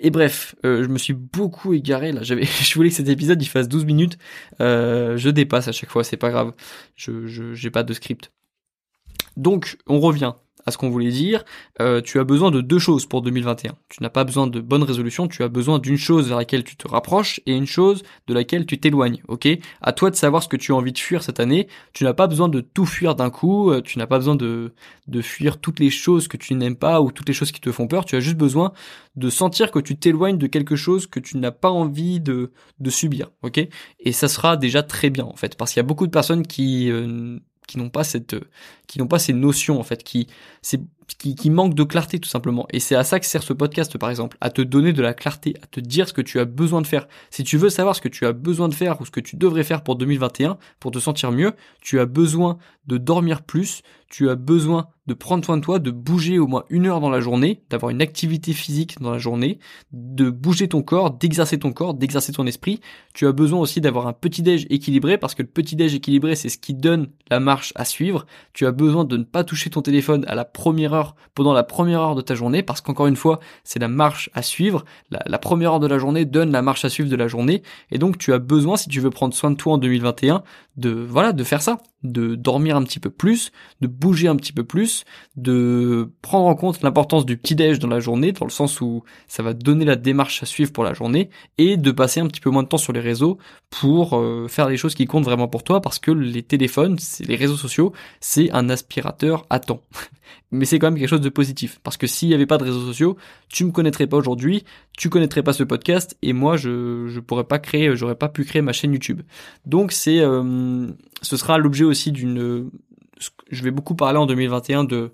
Et 0.00 0.10
bref, 0.10 0.54
euh, 0.64 0.82
je 0.82 0.88
me 0.88 0.98
suis 0.98 1.14
beaucoup 1.14 1.72
égaré 1.72 2.12
là. 2.12 2.22
J'avais, 2.22 2.44
je 2.62 2.74
voulais 2.74 2.90
que 2.90 2.94
cet 2.94 3.08
épisode 3.08 3.42
il 3.42 3.48
fasse 3.48 3.68
12 3.68 3.84
minutes. 3.84 4.18
Euh, 4.60 5.16
je 5.16 5.30
dépasse 5.30 5.68
à 5.68 5.72
chaque 5.72 5.90
fois, 5.90 6.04
c'est 6.04 6.16
pas 6.16 6.30
grave. 6.30 6.52
Je, 6.96 7.26
je, 7.26 7.54
j'ai 7.54 7.70
pas 7.70 7.82
de 7.82 7.92
script. 7.92 8.32
Donc, 9.36 9.78
on 9.86 10.00
revient 10.00 10.34
à 10.66 10.70
ce 10.70 10.78
qu'on 10.78 10.90
voulait 10.90 11.10
dire, 11.10 11.44
euh, 11.80 12.00
tu 12.00 12.18
as 12.18 12.24
besoin 12.24 12.50
de 12.50 12.60
deux 12.60 12.78
choses 12.78 13.06
pour 13.06 13.22
2021. 13.22 13.74
Tu 13.88 14.02
n'as 14.02 14.10
pas 14.10 14.24
besoin 14.24 14.46
de 14.46 14.60
bonnes 14.60 14.82
résolutions, 14.82 15.28
tu 15.28 15.42
as 15.42 15.48
besoin 15.48 15.78
d'une 15.78 15.96
chose 15.96 16.28
vers 16.28 16.38
laquelle 16.38 16.64
tu 16.64 16.76
te 16.76 16.88
rapproches 16.88 17.40
et 17.46 17.52
une 17.52 17.66
chose 17.66 18.02
de 18.26 18.34
laquelle 18.34 18.66
tu 18.66 18.78
t'éloignes, 18.78 19.22
ok? 19.28 19.48
À 19.80 19.92
toi 19.92 20.10
de 20.10 20.16
savoir 20.16 20.42
ce 20.42 20.48
que 20.48 20.56
tu 20.56 20.72
as 20.72 20.74
envie 20.74 20.92
de 20.92 20.98
fuir 20.98 21.22
cette 21.22 21.40
année. 21.40 21.68
Tu 21.92 22.04
n'as 22.04 22.14
pas 22.14 22.26
besoin 22.26 22.48
de 22.48 22.60
tout 22.60 22.86
fuir 22.86 23.14
d'un 23.14 23.30
coup, 23.30 23.70
euh, 23.70 23.80
tu 23.80 23.98
n'as 23.98 24.06
pas 24.06 24.18
besoin 24.18 24.36
de, 24.36 24.72
de 25.06 25.22
fuir 25.22 25.58
toutes 25.58 25.80
les 25.80 25.90
choses 25.90 26.28
que 26.28 26.36
tu 26.36 26.54
n'aimes 26.54 26.76
pas 26.76 27.00
ou 27.00 27.12
toutes 27.12 27.28
les 27.28 27.34
choses 27.34 27.52
qui 27.52 27.60
te 27.60 27.72
font 27.72 27.86
peur, 27.86 28.04
tu 28.04 28.16
as 28.16 28.20
juste 28.20 28.36
besoin 28.36 28.72
de 29.16 29.30
sentir 29.30 29.70
que 29.70 29.78
tu 29.78 29.96
t'éloignes 29.96 30.38
de 30.38 30.46
quelque 30.46 30.76
chose 30.76 31.06
que 31.06 31.20
tu 31.20 31.36
n'as 31.38 31.50
pas 31.50 31.70
envie 31.70 32.20
de, 32.20 32.52
de 32.80 32.90
subir, 32.90 33.30
ok? 33.42 33.60
Et 34.00 34.12
ça 34.12 34.28
sera 34.28 34.56
déjà 34.56 34.82
très 34.82 35.10
bien 35.10 35.24
en 35.24 35.36
fait, 35.36 35.56
parce 35.56 35.72
qu'il 35.72 35.80
y 35.80 35.84
a 35.84 35.86
beaucoup 35.86 36.06
de 36.06 36.12
personnes 36.12 36.46
qui... 36.46 36.90
Euh, 36.90 37.38
qui 37.66 37.78
n'ont 37.78 37.88
pas 37.88 38.04
cette 38.04 38.36
qui 38.86 38.98
n'ont 38.98 39.06
pas 39.06 39.18
ces 39.18 39.32
notions 39.32 39.78
en 39.78 39.82
fait 39.82 40.02
qui 40.02 40.26
qui, 41.18 41.34
qui 41.34 41.50
manquent 41.50 41.74
de 41.74 41.82
clarté 41.84 42.18
tout 42.18 42.28
simplement 42.28 42.66
et 42.70 42.80
c'est 42.80 42.94
à 42.94 43.04
ça 43.04 43.20
que 43.20 43.26
sert 43.26 43.42
ce 43.42 43.52
podcast 43.52 43.98
par 43.98 44.10
exemple 44.10 44.38
à 44.40 44.50
te 44.50 44.62
donner 44.62 44.92
de 44.92 45.02
la 45.02 45.14
clarté 45.14 45.54
à 45.62 45.66
te 45.66 45.80
dire 45.80 46.08
ce 46.08 46.12
que 46.12 46.22
tu 46.22 46.40
as 46.40 46.44
besoin 46.44 46.80
de 46.80 46.86
faire 46.86 47.06
si 47.30 47.44
tu 47.44 47.58
veux 47.58 47.70
savoir 47.70 47.94
ce 47.94 48.00
que 48.00 48.08
tu 48.08 48.26
as 48.26 48.32
besoin 48.32 48.68
de 48.68 48.74
faire 48.74 49.00
ou 49.00 49.04
ce 49.04 49.10
que 49.10 49.20
tu 49.20 49.36
devrais 49.36 49.64
faire 49.64 49.82
pour 49.82 49.96
2021 49.96 50.58
pour 50.80 50.90
te 50.90 50.98
sentir 50.98 51.30
mieux 51.30 51.52
tu 51.82 52.00
as 52.00 52.06
besoin 52.06 52.58
de 52.86 52.96
dormir 52.96 53.42
plus 53.42 53.82
tu 54.14 54.30
as 54.30 54.36
besoin 54.36 54.86
de 55.08 55.14
prendre 55.14 55.44
soin 55.44 55.56
de 55.56 55.62
toi, 55.62 55.80
de 55.80 55.90
bouger 55.90 56.38
au 56.38 56.46
moins 56.46 56.64
une 56.70 56.86
heure 56.86 57.00
dans 57.00 57.10
la 57.10 57.18
journée, 57.18 57.62
d'avoir 57.68 57.90
une 57.90 58.00
activité 58.00 58.52
physique 58.52 59.00
dans 59.00 59.10
la 59.10 59.18
journée, 59.18 59.58
de 59.92 60.30
bouger 60.30 60.68
ton 60.68 60.82
corps, 60.82 61.10
d'exercer 61.10 61.58
ton 61.58 61.72
corps, 61.72 61.94
d'exercer 61.94 62.32
ton 62.32 62.46
esprit. 62.46 62.80
Tu 63.12 63.26
as 63.26 63.32
besoin 63.32 63.58
aussi 63.58 63.80
d'avoir 63.80 64.06
un 64.06 64.12
petit 64.12 64.42
déj 64.42 64.66
équilibré 64.70 65.18
parce 65.18 65.34
que 65.34 65.42
le 65.42 65.48
petit 65.48 65.74
déj 65.74 65.94
équilibré, 65.94 66.36
c'est 66.36 66.48
ce 66.48 66.58
qui 66.58 66.74
donne 66.74 67.08
la 67.28 67.40
marche 67.40 67.72
à 67.74 67.84
suivre. 67.84 68.24
Tu 68.52 68.66
as 68.66 68.72
besoin 68.74 69.04
de 69.04 69.16
ne 69.16 69.24
pas 69.24 69.44
toucher 69.44 69.70
ton 69.70 69.80
téléphone 69.80 70.24
à 70.28 70.34
la 70.34 70.44
première 70.44 70.92
heure, 70.92 71.16
pendant 71.34 71.52
la 71.52 71.62
première 71.62 72.00
heure 72.00 72.14
de 72.14 72.20
ta 72.20 72.34
journée 72.34 72.62
parce 72.62 72.80
qu'encore 72.80 73.06
une 73.06 73.16
fois, 73.16 73.40
c'est 73.64 73.78
la 73.78 73.88
marche 73.88 74.28
à 74.34 74.42
suivre. 74.42 74.84
La, 75.10 75.38
première 75.38 75.72
heure 75.72 75.80
de 75.80 75.86
la 75.86 75.98
journée 75.98 76.24
donne 76.24 76.52
la 76.52 76.60
marche 76.60 76.84
à 76.84 76.90
suivre 76.90 77.08
de 77.08 77.16
la 77.16 77.28
journée 77.28 77.62
et 77.90 77.98
donc 77.98 78.18
tu 78.18 78.32
as 78.32 78.38
besoin, 78.38 78.76
si 78.76 78.88
tu 78.88 79.00
veux 79.00 79.10
prendre 79.10 79.34
soin 79.34 79.50
de 79.50 79.56
toi 79.56 79.74
en 79.74 79.78
2021, 79.78 80.42
de, 80.76 80.90
voilà, 80.90 81.32
de 81.32 81.44
faire 81.44 81.62
ça 81.62 81.78
de 82.04 82.34
dormir 82.34 82.76
un 82.76 82.82
petit 82.84 83.00
peu 83.00 83.10
plus, 83.10 83.50
de 83.80 83.86
bouger 83.86 84.28
un 84.28 84.36
petit 84.36 84.52
peu 84.52 84.64
plus, 84.64 85.04
de 85.36 86.12
prendre 86.22 86.46
en 86.46 86.54
compte 86.54 86.82
l'importance 86.82 87.26
du 87.26 87.36
petit-déj 87.36 87.78
dans 87.78 87.88
la 87.88 88.00
journée, 88.00 88.32
dans 88.32 88.44
le 88.44 88.50
sens 88.50 88.80
où 88.80 89.02
ça 89.26 89.42
va 89.42 89.54
donner 89.54 89.84
la 89.84 89.96
démarche 89.96 90.42
à 90.42 90.46
suivre 90.46 90.72
pour 90.72 90.84
la 90.84 90.94
journée, 90.94 91.30
et 91.58 91.76
de 91.76 91.90
passer 91.90 92.20
un 92.20 92.26
petit 92.26 92.40
peu 92.40 92.50
moins 92.50 92.62
de 92.62 92.68
temps 92.68 92.76
sur 92.76 92.92
les 92.92 93.00
réseaux 93.00 93.38
pour 93.70 94.16
euh, 94.16 94.46
faire 94.48 94.68
les 94.68 94.76
choses 94.76 94.94
qui 94.94 95.06
comptent 95.06 95.24
vraiment 95.24 95.48
pour 95.48 95.64
toi, 95.64 95.80
parce 95.80 95.98
que 95.98 96.10
les 96.10 96.42
téléphones, 96.42 96.98
les 97.20 97.36
réseaux 97.36 97.56
sociaux, 97.56 97.92
c'est 98.20 98.50
un 98.52 98.68
aspirateur 98.68 99.46
à 99.50 99.58
temps. 99.58 99.82
Mais 100.50 100.64
c'est 100.64 100.78
quand 100.78 100.88
même 100.88 100.98
quelque 100.98 101.08
chose 101.08 101.20
de 101.20 101.28
positif, 101.28 101.80
parce 101.82 101.96
que 101.96 102.06
s'il 102.06 102.28
n'y 102.28 102.34
avait 102.34 102.46
pas 102.46 102.58
de 102.58 102.64
réseaux 102.64 102.84
sociaux, 102.86 103.16
tu 103.48 103.64
me 103.64 103.70
connaîtrais 103.70 104.06
pas 104.06 104.16
aujourd'hui, 104.16 104.64
tu 104.96 105.10
connaîtrais 105.10 105.42
pas 105.42 105.52
ce 105.52 105.64
podcast, 105.64 106.16
et 106.22 106.32
moi 106.32 106.56
je 106.56 107.06
je 107.08 107.20
pourrais 107.20 107.44
pas 107.44 107.58
créer, 107.58 107.94
j'aurais 107.96 108.14
pas 108.16 108.28
pu 108.28 108.44
créer 108.44 108.62
ma 108.62 108.72
chaîne 108.72 108.92
YouTube. 108.92 109.22
Donc 109.66 109.92
c'est 109.92 110.20
euh, 110.20 110.88
ce 111.22 111.36
sera 111.36 111.58
l'objet 111.58 111.84
aussi 111.84 112.12
d'une 112.12 112.70
je 113.50 113.62
vais 113.62 113.70
beaucoup 113.70 113.94
parler 113.94 114.18
en 114.18 114.26
2021 114.26 114.84
de 114.84 115.12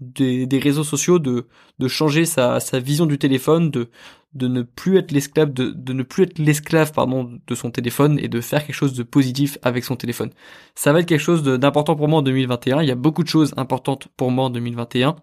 des, 0.00 0.46
des 0.46 0.58
réseaux 0.58 0.84
sociaux, 0.84 1.18
de, 1.18 1.46
de 1.78 1.88
changer 1.88 2.24
sa, 2.24 2.60
sa 2.60 2.80
vision 2.80 3.06
du 3.06 3.18
téléphone, 3.18 3.70
de, 3.70 3.88
de 4.34 4.48
ne 4.48 4.62
plus 4.62 4.96
être 4.98 5.12
l'esclave 5.12 5.52
de, 5.52 5.70
de 5.70 5.92
ne 5.92 6.02
plus 6.02 6.24
être 6.24 6.38
l'esclave 6.38 6.92
pardon 6.92 7.38
de 7.46 7.54
son 7.54 7.70
téléphone 7.70 8.18
et 8.18 8.28
de 8.28 8.40
faire 8.40 8.64
quelque 8.64 8.74
chose 8.74 8.94
de 8.94 9.02
positif 9.02 9.58
avec 9.62 9.84
son 9.84 9.96
téléphone. 9.96 10.30
Ça 10.74 10.92
va 10.92 11.00
être 11.00 11.06
quelque 11.06 11.20
chose 11.20 11.42
d'important 11.42 11.96
pour 11.96 12.08
moi 12.08 12.20
en 12.20 12.22
2021. 12.22 12.82
Il 12.82 12.88
y 12.88 12.90
a 12.90 12.96
beaucoup 12.96 13.22
de 13.22 13.28
choses 13.28 13.52
importantes 13.56 14.08
pour 14.16 14.30
moi 14.30 14.46
en 14.46 14.50
2021. 14.50 15.16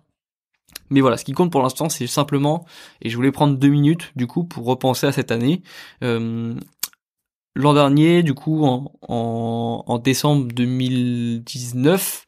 Mais 0.91 1.01
voilà, 1.01 1.17
ce 1.17 1.25
qui 1.25 1.33
compte 1.33 1.51
pour 1.51 1.61
l'instant, 1.61 1.89
c'est 1.89 2.07
simplement, 2.07 2.65
et 3.01 3.09
je 3.09 3.15
voulais 3.15 3.31
prendre 3.31 3.57
deux 3.57 3.69
minutes 3.69 4.11
du 4.15 4.27
coup 4.27 4.43
pour 4.43 4.65
repenser 4.65 5.07
à 5.07 5.11
cette 5.11 5.31
année. 5.31 5.61
Euh, 6.03 6.55
L'an 7.55 7.73
dernier, 7.73 8.23
du 8.23 8.33
coup, 8.33 8.63
en, 8.63 8.93
en, 9.01 9.83
en 9.85 9.99
décembre 9.99 10.47
2019, 10.53 12.25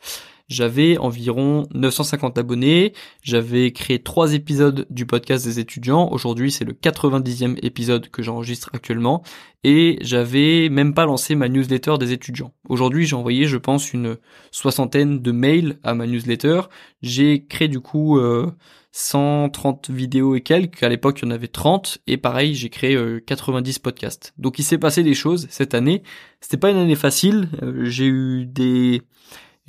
j'avais 0.51 0.97
environ 0.97 1.65
950 1.73 2.37
abonnés, 2.37 2.93
j'avais 3.23 3.71
créé 3.71 3.99
trois 3.99 4.33
épisodes 4.33 4.85
du 4.89 5.05
podcast 5.05 5.45
des 5.45 5.59
étudiants, 5.59 6.09
aujourd'hui 6.11 6.51
c'est 6.51 6.65
le 6.65 6.73
90e 6.73 7.57
épisode 7.63 8.09
que 8.09 8.21
j'enregistre 8.21 8.69
actuellement, 8.73 9.23
et 9.63 9.97
j'avais 10.01 10.67
même 10.69 10.93
pas 10.93 11.05
lancé 11.05 11.35
ma 11.35 11.47
newsletter 11.47 11.97
des 11.97 12.11
étudiants. 12.11 12.53
Aujourd'hui 12.67 13.05
j'ai 13.07 13.15
envoyé 13.15 13.45
je 13.45 13.57
pense 13.57 13.93
une 13.93 14.17
soixantaine 14.51 15.21
de 15.21 15.31
mails 15.31 15.79
à 15.83 15.93
ma 15.93 16.05
newsletter, 16.05 16.63
j'ai 17.01 17.45
créé 17.45 17.67
du 17.67 17.79
coup... 17.79 18.19
Euh, 18.19 18.51
130 18.93 19.89
vidéos 19.89 20.35
et 20.35 20.41
quelques. 20.41 20.83
À 20.83 20.89
l'époque, 20.89 21.19
il 21.21 21.25
y 21.25 21.27
en 21.29 21.31
avait 21.31 21.47
30. 21.47 21.99
Et 22.07 22.17
pareil, 22.17 22.55
j'ai 22.55 22.69
créé 22.69 22.97
90 23.25 23.77
euh, 23.77 23.81
podcasts. 23.81 24.33
Donc 24.37 24.59
il 24.59 24.63
s'est 24.63 24.77
passé 24.77 25.01
des 25.01 25.13
choses 25.13 25.47
cette 25.49 25.73
année. 25.73 26.03
C'était 26.41 26.57
pas 26.57 26.71
une 26.71 26.77
année 26.77 26.95
facile. 26.95 27.47
Euh, 27.63 27.85
j'ai 27.85 28.07
eu 28.07 28.45
des, 28.45 29.01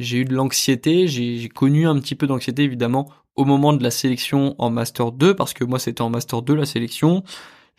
j'ai 0.03 0.19
eu 0.19 0.25
de 0.25 0.35
l'anxiété. 0.35 1.07
J'ai 1.09 1.49
connu 1.49 1.87
un 1.87 1.99
petit 1.99 2.15
peu 2.15 2.27
d'anxiété 2.27 2.63
évidemment 2.63 3.09
au 3.35 3.45
moment 3.45 3.73
de 3.73 3.83
la 3.83 3.91
sélection 3.91 4.55
en 4.59 4.71
master 4.71 5.13
2 5.13 5.35
parce 5.35 5.55
que 5.55 5.65
moi 5.65 5.79
c'était 5.79 6.03
en 6.03 6.11
master 6.11 6.43
2 6.43 6.55
la 6.55 6.67
sélection. 6.67 7.23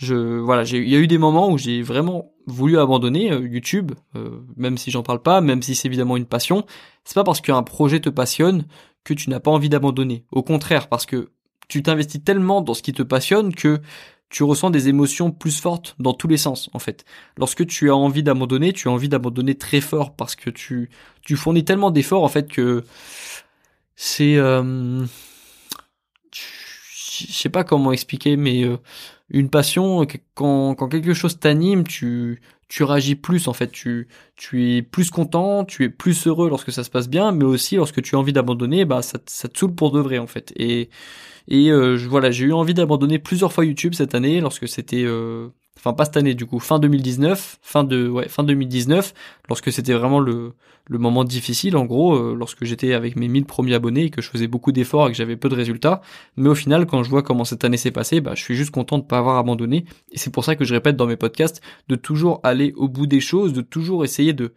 Voilà, 0.01 0.63
il 0.63 0.89
y 0.89 0.95
a 0.95 0.99
eu 0.99 1.07
des 1.07 1.17
moments 1.17 1.49
où 1.49 1.57
j'ai 1.57 1.81
vraiment 1.81 2.33
voulu 2.45 2.77
abandonner 2.77 3.31
euh, 3.31 3.47
YouTube, 3.47 3.93
même 4.57 4.77
si 4.77 4.91
j'en 4.91 5.03
parle 5.03 5.21
pas, 5.21 5.39
même 5.39 5.61
si 5.61 5.75
c'est 5.75 5.87
évidemment 5.87 6.17
une 6.17 6.25
passion. 6.25 6.65
C'est 7.05 7.15
pas 7.15 7.23
parce 7.23 7.39
qu'un 7.39 7.63
projet 7.63 8.01
te 8.01 8.09
passionne 8.09 8.65
que 9.03 9.13
tu 9.13 9.29
n'as 9.29 9.39
pas 9.39 9.51
envie 9.51 9.69
d'abandonner. 9.69 10.25
Au 10.31 10.43
contraire, 10.43 10.89
parce 10.89 11.05
que 11.05 11.29
tu 11.67 11.83
t'investis 11.83 12.23
tellement 12.23 12.61
dans 12.61 12.73
ce 12.73 12.81
qui 12.81 12.93
te 12.93 13.03
passionne 13.03 13.53
que 13.53 13.81
tu 14.33 14.41
ressens 14.41 14.71
des 14.71 14.89
émotions 14.89 15.29
plus 15.29 15.61
fortes 15.61 15.95
dans 15.99 16.13
tous 16.13 16.27
les 16.27 16.37
sens 16.37 16.67
en 16.73 16.79
fait. 16.79 17.05
Lorsque 17.37 17.67
tu 17.67 17.91
as 17.91 17.95
envie 17.95 18.23
d'abandonner, 18.23 18.73
tu 18.73 18.87
as 18.87 18.91
envie 18.91 19.07
d'abandonner 19.07 19.53
très 19.53 19.79
fort 19.79 20.15
parce 20.15 20.35
que 20.35 20.49
tu 20.49 20.89
tu 21.21 21.35
fournis 21.35 21.63
tellement 21.63 21.91
d'efforts 21.91 22.23
en 22.23 22.29
fait 22.29 22.49
que 22.49 22.83
c'est 23.95 24.35
euh, 24.37 25.05
je 26.33 27.31
sais 27.31 27.49
pas 27.49 27.63
comment 27.63 27.91
expliquer 27.91 28.35
mais 28.35 28.63
euh, 28.63 28.77
une 29.29 29.49
passion 29.49 30.05
quand 30.35 30.75
quand 30.75 30.89
quelque 30.89 31.13
chose 31.13 31.39
t'anime, 31.39 31.83
tu 31.85 32.41
tu 32.69 32.83
réagis 32.83 33.15
plus 33.15 33.47
en 33.47 33.53
fait, 33.53 33.71
tu 33.71 34.07
tu 34.35 34.75
es 34.77 34.81
plus 34.81 35.11
content, 35.11 35.65
tu 35.65 35.83
es 35.85 35.89
plus 35.89 36.27
heureux 36.27 36.49
lorsque 36.49 36.71
ça 36.71 36.83
se 36.83 36.89
passe 36.89 37.09
bien, 37.09 37.31
mais 37.31 37.45
aussi 37.45 37.75
lorsque 37.75 38.01
tu 38.01 38.15
as 38.15 38.19
envie 38.19 38.33
d'abandonner, 38.33 38.85
bah 38.85 39.01
ça 39.01 39.19
ça 39.27 39.47
te 39.47 39.57
saoule 39.57 39.75
pour 39.75 39.91
de 39.91 39.99
vrai 39.99 40.17
en 40.19 40.27
fait. 40.27 40.53
Et 40.55 40.89
et 41.47 41.71
euh, 41.71 41.97
voilà, 42.09 42.31
j'ai 42.31 42.45
eu 42.45 42.53
envie 42.53 42.73
d'abandonner 42.73 43.19
plusieurs 43.19 43.53
fois 43.53 43.65
YouTube 43.65 43.93
cette 43.95 44.15
année 44.15 44.41
lorsque 44.41 44.67
c'était 44.67 45.03
euh, 45.05 45.49
enfin 45.77 45.93
pas 45.93 46.05
cette 46.05 46.17
année 46.17 46.35
du 46.35 46.45
coup, 46.45 46.59
fin 46.59 46.79
2019, 46.79 47.59
fin 47.61 47.83
de 47.83 48.07
ouais, 48.07 48.27
fin 48.29 48.43
2019 48.43 49.13
lorsque 49.49 49.71
c'était 49.71 49.93
vraiment 49.93 50.19
le 50.19 50.53
le 50.89 50.97
moment 50.97 51.23
difficile 51.23 51.77
en 51.77 51.85
gros 51.85 52.15
euh, 52.15 52.35
lorsque 52.37 52.65
j'étais 52.65 52.93
avec 52.93 53.15
mes 53.15 53.29
1000 53.29 53.45
premiers 53.45 53.73
abonnés 53.73 54.05
et 54.05 54.09
que 54.09 54.21
je 54.21 54.29
faisais 54.29 54.47
beaucoup 54.47 54.73
d'efforts 54.73 55.07
et 55.07 55.11
que 55.11 55.17
j'avais 55.17 55.37
peu 55.37 55.47
de 55.47 55.55
résultats, 55.55 56.01
mais 56.35 56.49
au 56.49 56.55
final 56.55 56.85
quand 56.85 57.03
je 57.03 57.09
vois 57.09 57.23
comment 57.23 57.45
cette 57.45 57.63
année 57.63 57.77
s'est 57.77 57.91
passée, 57.91 58.19
bah 58.21 58.33
je 58.35 58.41
suis 58.43 58.55
juste 58.55 58.71
content 58.71 58.97
de 58.97 59.03
pas 59.03 59.17
avoir 59.17 59.37
abandonné. 59.37 59.85
Et 60.11 60.17
c'est 60.17 60.31
pour 60.31 60.43
ça 60.43 60.55
que 60.55 60.65
je 60.65 60.73
répète 60.73 60.97
dans 60.97 61.07
mes 61.07 61.15
podcasts 61.15 61.61
de 61.87 61.95
toujours 61.95 62.41
aller 62.43 62.73
au 62.75 62.87
bout 62.89 63.07
des 63.07 63.21
choses, 63.21 63.53
de 63.53 63.61
toujours 63.61 64.03
essayer 64.03 64.33
de 64.33 64.53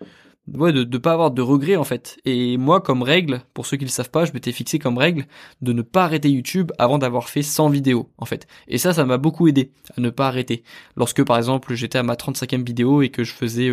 ouais, 0.54 0.72
de 0.72 0.84
ne 0.84 0.98
pas 0.98 1.12
avoir 1.12 1.30
de 1.30 1.42
regrets 1.42 1.76
en 1.76 1.84
fait. 1.84 2.18
Et 2.24 2.56
moi, 2.56 2.80
comme 2.80 3.02
règle, 3.02 3.42
pour 3.54 3.66
ceux 3.66 3.76
qui 3.76 3.84
le 3.84 3.90
savent 3.90 4.10
pas, 4.10 4.24
je 4.24 4.32
m'étais 4.32 4.52
fixé 4.52 4.78
comme 4.78 4.98
règle 4.98 5.26
de 5.62 5.72
ne 5.72 5.82
pas 5.82 6.04
arrêter 6.04 6.30
YouTube 6.30 6.72
avant 6.78 6.98
d'avoir 6.98 7.28
fait 7.28 7.42
100 7.42 7.68
vidéos 7.70 8.10
en 8.18 8.24
fait. 8.24 8.46
Et 8.68 8.78
ça, 8.78 8.92
ça 8.92 9.04
m'a 9.04 9.18
beaucoup 9.18 9.48
aidé 9.48 9.72
à 9.96 10.00
ne 10.00 10.10
pas 10.10 10.28
arrêter. 10.28 10.62
Lorsque 10.96 11.24
par 11.24 11.36
exemple 11.36 11.74
j'étais 11.74 11.98
à 11.98 12.02
ma 12.02 12.14
35e 12.14 12.64
vidéo 12.64 13.02
et 13.02 13.10
que 13.10 13.24
je 13.24 13.32
faisais 13.32 13.72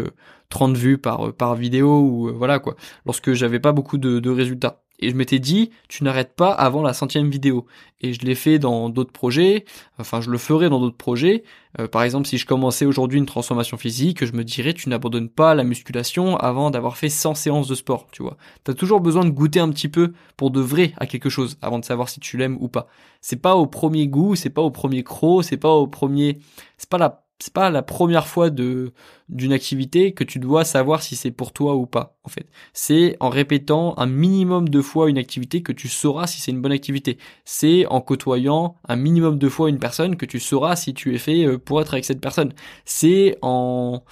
30 0.50 0.76
euh, 0.76 0.80
vues 0.80 0.98
par 0.98 1.28
euh, 1.28 1.32
par 1.32 1.56
vidéo 1.56 2.00
ou 2.02 2.30
euh, 2.30 2.32
voilà 2.32 2.60
quoi. 2.60 2.76
Lorsque 3.06 3.34
j'avais 3.34 3.60
pas 3.60 3.72
beaucoup 3.72 3.98
de, 3.98 4.20
de 4.20 4.30
résultats 4.30 4.83
et 5.04 5.10
je 5.10 5.16
m'étais 5.16 5.40
dit 5.40 5.72
tu 5.88 6.04
n'arrêtes 6.04 6.36
pas 6.36 6.52
avant 6.52 6.82
la 6.82 6.94
centième 6.94 7.30
vidéo. 7.30 7.66
Et 8.02 8.14
je 8.14 8.20
l'ai 8.26 8.36
fait 8.36 8.60
dans 8.60 8.90
d'autres 8.90 9.12
projets 9.12 9.66
enfin 9.98 10.22
je 10.22 10.30
le 10.30 10.38
ferai 10.38 10.70
dans 10.70 10.80
d'autres 10.80 10.98
projets. 10.98 11.44
Euh, 11.80 11.88
par 11.88 12.04
exemple 12.04 12.28
si 12.28 12.38
je 12.38 12.46
commençais 12.46 12.86
aujourd'hui 12.86 13.20
une 13.20 13.26
transformation 13.26 13.78
physique 13.78 14.26
je 14.26 14.34
me 14.34 14.44
dirais 14.44 14.74
tu 14.74 14.90
n'abandonnes 14.90 15.30
pas 15.30 15.56
la 15.56 15.64
musculation 15.64 16.38
avant 16.38 16.70
d'avoir 16.70 16.98
fait 16.98 17.10
100 17.10 17.36
séances 17.36 17.68
de 17.68 17.76
sport 17.76 18.08
tu 18.12 18.24
vois. 18.24 18.38
T'as 18.64 18.74
toujours 18.74 19.02
besoin 19.02 19.26
de 19.26 19.30
goûter 19.30 19.60
un 19.60 19.70
petit 19.70 19.90
peu 19.90 20.14
pour 20.38 20.52
de 20.52 20.62
vrai 20.62 20.94
à 20.98 21.08
quelque 21.08 21.30
chose 21.30 21.58
avant 21.62 21.80
de 21.80 21.86
savoir 21.86 22.10
si 22.10 22.20
tu 22.20 22.38
l'aimes 22.38 22.58
ou 22.60 22.68
pas. 22.68 22.88
C'est 23.22 23.42
pas 23.42 23.56
au 23.56 23.68
premier 23.68 24.08
goût 24.08 24.36
c'est 24.36 24.50
pas 24.50 24.62
au 24.62 24.72
premier 24.72 25.04
croc 25.04 25.44
c'est 25.44 25.58
pas 25.58 25.72
au 25.72 25.88
premier 25.88 26.40
c'est 26.78 26.90
pas 26.90 26.98
la 26.98 27.23
c'est 27.40 27.54
pas 27.54 27.70
la 27.70 27.82
première 27.82 28.28
fois 28.28 28.50
de 28.50 28.94
d'une 29.30 29.52
activité 29.54 30.14
que 30.14 30.24
tu 30.24 30.40
dois 30.40 30.64
savoir 30.66 31.02
si 31.04 31.16
c'est 31.16 31.32
pour 31.32 31.52
toi 31.54 31.76
ou 31.76 31.86
pas 31.86 32.18
en 32.24 32.30
fait. 32.30 32.48
C'est 32.74 33.18
en 33.20 33.30
répétant 33.30 33.96
un 33.98 34.06
minimum 34.06 34.70
de 34.70 34.82
fois 34.82 35.10
une 35.10 35.18
activité 35.18 35.62
que 35.64 35.72
tu 35.72 35.88
sauras 35.90 36.28
si 36.28 36.40
c'est 36.42 36.52
une 36.52 36.62
bonne 36.62 36.72
activité. 36.72 37.18
C'est 37.46 37.86
en 37.88 38.02
côtoyant 38.02 38.76
un 38.88 38.96
minimum 38.96 39.38
de 39.40 39.50
fois 39.50 39.70
une 39.70 39.80
personne 39.80 40.16
que 40.18 40.26
tu 40.26 40.40
sauras 40.40 40.76
si 40.76 40.94
tu 40.94 41.16
es 41.16 41.18
fait 41.18 41.46
euh, 41.46 41.58
pour 41.58 41.82
être 41.82 41.94
avec 41.94 42.06
cette 42.06 42.22
personne. 42.22 42.54
C'est 42.86 43.38
en 43.42 44.04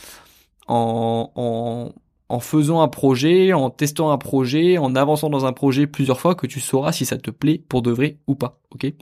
en, 0.68 1.32
en 1.36 1.94
en 2.30 2.40
faisant 2.40 2.82
un 2.82 2.88
projet, 2.88 3.52
en 3.54 3.70
testant 3.70 4.12
un 4.12 4.18
projet, 4.18 4.78
en 4.78 4.96
avançant 4.96 5.30
dans 5.30 5.46
un 5.46 5.52
projet 5.54 5.86
plusieurs 5.86 6.20
fois 6.22 6.34
que 6.36 6.48
tu 6.48 6.62
sauras 6.62 6.94
si 6.94 7.06
ça 7.06 7.18
te 7.18 7.30
plaît 7.30 7.62
pour 7.68 7.82
de 7.82 7.92
vrai 7.92 8.20
ou 8.28 8.36
pas, 8.36 8.62
ok? 8.72 8.94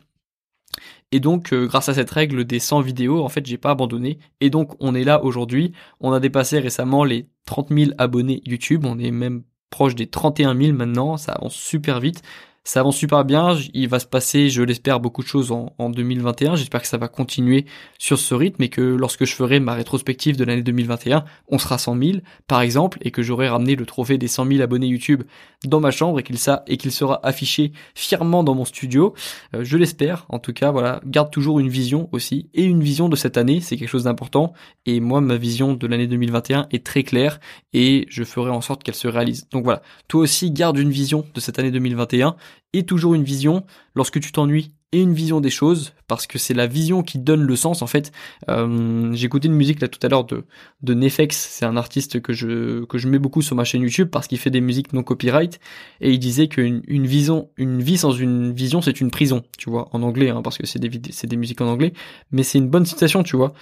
Et 1.12 1.20
donc, 1.20 1.54
euh, 1.54 1.66
grâce 1.66 1.90
à 1.90 1.96
cette 1.96 2.12
règle 2.12 2.46
des 2.46 2.60
100 2.60 2.82
vidéos, 2.82 3.24
en 3.24 3.30
fait, 3.30 3.46
j'ai 3.46 3.58
pas 3.58 3.72
abandonné. 3.72 4.20
Et 4.42 4.50
donc, 4.50 4.76
on 4.80 4.94
est 4.94 5.04
là 5.04 5.24
aujourd'hui. 5.24 5.74
On 6.00 6.12
a 6.12 6.20
dépassé 6.20 6.60
récemment 6.60 7.04
les 7.04 7.28
30 7.46 7.70
000 7.70 7.92
abonnés 7.98 8.42
YouTube. 8.46 8.86
On 8.86 9.00
est 9.00 9.12
même 9.12 9.44
proche 9.72 9.96
des 9.96 10.08
31 10.08 10.56
000 10.56 10.78
maintenant. 10.78 11.18
Ça 11.18 11.34
avance 11.34 11.56
super 11.56 12.00
vite 12.00 12.22
ça 12.70 12.82
avance 12.82 12.98
super 12.98 13.26
bien. 13.26 13.58
Il 13.74 13.90
va 13.90 13.98
se 13.98 14.06
passer, 14.06 14.50
je 14.50 14.62
l'espère, 14.62 15.00
beaucoup 15.00 15.24
de 15.24 15.28
choses 15.28 15.52
en, 15.52 15.74
en 15.80 15.90
2021. 15.90 16.56
J'espère 16.56 16.84
que 16.84 16.88
ça 16.88 16.98
va 16.98 17.08
continuer 17.08 17.66
sur 17.98 18.20
ce 18.20 18.36
rythme 18.36 18.62
et 18.62 18.70
que 18.70 18.82
lorsque 18.82 19.26
je 19.26 19.34
ferai 19.34 19.60
ma 19.60 19.74
rétrospective 19.74 20.38
de 20.38 20.44
l'année 20.44 20.62
2021, 20.62 21.26
on 21.48 21.58
sera 21.58 21.80
100 21.80 21.98
000, 21.98 22.18
par 22.46 22.62
exemple, 22.62 23.00
et 23.02 23.10
que 23.10 23.24
j'aurai 23.24 23.50
ramené 23.50 23.76
le 23.76 23.88
trophée 23.88 24.20
des 24.20 24.28
100 24.28 24.46
000 24.46 24.62
abonnés 24.62 24.86
YouTube 24.86 25.24
dans 25.66 25.80
ma 25.80 25.90
chambre 25.90 26.20
et 26.20 26.24
qu'il 26.24 26.38
ça 26.38 26.64
et 26.68 26.78
qu'il 26.78 26.92
sera 26.92 27.20
affiché 27.26 27.72
fièrement 27.96 28.44
dans 28.44 28.54
mon 28.54 28.66
studio. 28.66 29.16
Euh, 29.56 29.64
je 29.64 29.76
l'espère. 29.76 30.28
En 30.30 30.38
tout 30.38 30.54
cas, 30.54 30.70
voilà, 30.70 31.02
garde 31.08 31.32
toujours 31.32 31.60
une 31.60 31.70
vision 31.70 32.08
aussi 32.12 32.52
et 32.54 32.64
une 32.64 32.84
vision 32.84 33.10
de 33.10 33.16
cette 33.16 33.38
année. 33.38 33.62
C'est 33.62 33.78
quelque 33.78 33.90
chose 33.90 34.04
d'important. 34.04 34.54
Et 34.86 35.00
moi, 35.00 35.22
ma 35.22 35.38
vision 35.38 35.74
de 35.74 35.88
l'année 35.88 36.06
2021 36.06 36.68
est 36.72 36.86
très 36.86 37.02
claire 37.02 37.40
et 37.74 38.06
je 38.10 38.24
ferai 38.24 38.52
en 38.52 38.62
sorte 38.62 38.84
qu'elle 38.84 38.94
se 38.94 39.08
réalise. 39.08 39.50
Donc 39.50 39.64
voilà, 39.64 39.82
toi 40.08 40.22
aussi 40.22 40.52
garde 40.52 40.78
une 40.78 40.92
vision 40.92 41.26
de 41.34 41.40
cette 41.40 41.58
année 41.58 41.72
2021 41.72 42.36
et 42.74 42.86
toujours 42.86 43.14
une 43.14 43.24
vision 43.24 43.66
lorsque 43.96 44.20
tu 44.20 44.32
t'ennuies 44.32 44.74
et 44.92 45.02
une 45.02 45.14
vision 45.14 45.40
des 45.40 45.50
choses 45.50 45.94
parce 46.08 46.26
que 46.26 46.40
c'est 46.40 46.56
la 46.56 46.66
vision 46.66 47.04
qui 47.04 47.20
donne 47.20 47.44
le 47.44 47.56
sens 47.56 47.82
en 47.82 47.88
fait. 47.88 48.12
Euh, 48.50 49.12
j'ai 49.14 49.30
une 49.44 49.54
musique 49.54 49.82
là 49.82 49.88
tout 49.88 50.00
à 50.02 50.10
l'heure 50.10 50.26
de 50.26 50.46
de 50.82 50.94
Nefex, 50.94 51.38
c'est 51.38 51.66
un 51.66 51.78
artiste 51.78 52.22
que 52.22 52.34
je 52.34 52.86
que 52.86 52.98
je 52.98 53.08
mets 53.08 53.20
beaucoup 53.20 53.42
sur 53.42 53.56
ma 53.56 53.64
chaîne 53.64 53.84
YouTube 53.84 54.10
parce 54.12 54.28
qu'il 54.28 54.40
fait 54.40 54.50
des 54.50 54.62
musiques 54.62 54.92
non 54.94 55.04
copyright 55.04 55.60
et 56.02 56.12
il 56.12 56.20
disait 56.20 56.48
qu'une 56.48 56.82
une 56.88 57.06
vision 57.06 57.50
une 57.58 57.82
vie 57.82 57.98
sans 57.98 58.12
une 58.12 58.52
vision 58.52 58.82
c'est 58.82 59.00
une 59.00 59.12
prison, 59.12 59.44
tu 59.58 59.70
vois, 59.70 59.90
en 59.92 60.02
anglais 60.02 60.30
hein, 60.30 60.42
parce 60.42 60.58
que 60.58 60.66
c'est 60.66 60.80
des 60.80 60.90
c'est 61.12 61.28
des 61.28 61.38
musiques 61.38 61.62
en 61.62 61.68
anglais, 61.68 61.94
mais 62.32 62.44
c'est 62.44 62.58
une 62.58 62.70
bonne 62.70 62.86
citation, 62.86 63.24
tu 63.24 63.36
vois. 63.36 63.54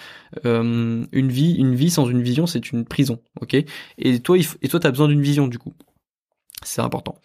Euh, 0.45 1.05
une 1.11 1.29
vie 1.29 1.55
une 1.55 1.75
vie 1.75 1.89
sans 1.89 2.07
une 2.09 2.21
vision 2.21 2.47
c'est 2.47 2.71
une 2.71 2.85
prison, 2.85 3.19
ok? 3.41 3.57
Et 3.97 4.19
toi 4.21 4.37
il 4.37 4.45
et 4.61 4.69
toi 4.69 4.79
t'as 4.79 4.91
besoin 4.91 5.09
d'une 5.09 5.21
vision 5.21 5.47
du 5.47 5.59
coup. 5.59 5.73
C'est 6.63 6.81
important. 6.81 7.19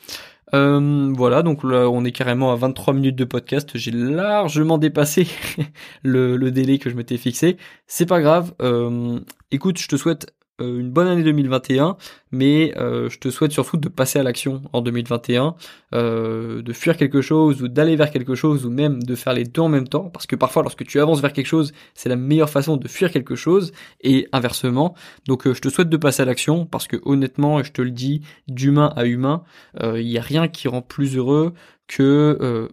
Euh, 0.55 1.13
voilà, 1.17 1.43
donc 1.43 1.65
là, 1.65 1.89
on 1.89 2.05
est 2.05 2.13
carrément 2.13 2.53
à 2.53 2.57
23 2.57 2.95
minutes 2.95 3.17
de 3.17 3.25
podcast. 3.25 3.71
J'ai 3.75 3.91
largement 3.91 4.79
dépassé 4.79 5.27
le, 6.03 6.37
délai 6.51 6.79
que 6.79 6.91
je 6.91 6.97
m'étais 6.97 7.17
fixé. 7.17 7.57
C'est 7.87 8.07
pas 8.07 8.21
grave. 8.21 8.55
Euh, 8.61 9.19
écoute, 9.51 9.79
je 9.79 9.89
te 9.89 9.97
souhaite 9.97 10.33
une 10.63 10.91
bonne 10.91 11.07
année 11.07 11.23
2021, 11.23 11.97
mais 12.31 12.75
euh, 12.77 13.09
je 13.09 13.19
te 13.19 13.31
souhaite 13.31 13.53
surtout 13.53 13.77
de 13.77 13.89
passer 13.89 14.19
à 14.19 14.23
l'action 14.23 14.63
en 14.73 14.81
2021, 14.81 15.55
euh, 15.95 16.63
de 16.63 16.73
fuir 16.73 16.97
quelque 16.97 17.21
chose 17.21 17.63
ou 17.63 17.69
d'aller 17.69 17.97
vers 17.97 18.11
quelque 18.11 18.35
chose 18.35 18.67
ou 18.67 18.71
même 18.71 19.03
de 19.03 19.15
faire 19.15 19.33
les 19.33 19.45
deux 19.45 19.63
en 19.63 19.69
même 19.69 19.89
temps, 19.89 20.11
parce 20.11 20.27
que 20.27 20.37
parfois 20.37 20.63
lorsque 20.63 20.85
tu 20.85 21.01
avances 21.01 21.21
vers 21.21 21.33
quelque 21.33 21.47
chose, 21.47 21.73
c'est 21.95 22.09
la 22.09 22.17
meilleure 22.17 22.51
façon 22.51 22.77
de 22.77 22.89
fuir 22.89 23.11
quelque 23.11 23.35
chose 23.35 23.73
et 24.01 24.29
inversement. 24.33 24.95
Donc 25.27 25.51
je 25.51 25.61
te 25.61 25.69
souhaite 25.69 25.89
de 25.89 25.97
passer 25.97 26.23
à 26.23 26.25
l'action 26.25 26.67
parce 26.67 26.87
que 26.87 26.97
honnêtement, 27.05 27.63
je 27.63 27.73
te 27.73 27.83
le 27.83 27.91
dis, 27.91 28.23
d'humain 28.49 28.93
à 28.97 29.07
humain, 29.07 29.43
il 29.83 30.07
n'y 30.07 30.19
a 30.19 30.23
rien 30.23 30.49
qui 30.49 30.69
rend 30.69 30.83
plus 30.83 31.17
heureux 31.17 31.53
que 31.89 32.69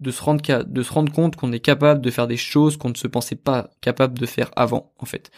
de 0.00 0.10
se 0.10 0.22
rendre 0.22 0.42
de 0.64 0.82
se 0.82 0.92
rendre 0.92 1.12
compte 1.12 1.36
qu'on 1.36 1.52
est 1.52 1.60
capable 1.60 2.00
de 2.00 2.10
faire 2.10 2.26
des 2.26 2.36
choses 2.36 2.76
qu'on 2.76 2.90
ne 2.90 2.94
se 2.94 3.08
pensait 3.08 3.36
pas 3.36 3.70
capable 3.80 4.18
de 4.18 4.26
faire 4.26 4.50
avant 4.56 4.92
en 4.98 5.06
fait. 5.06 5.30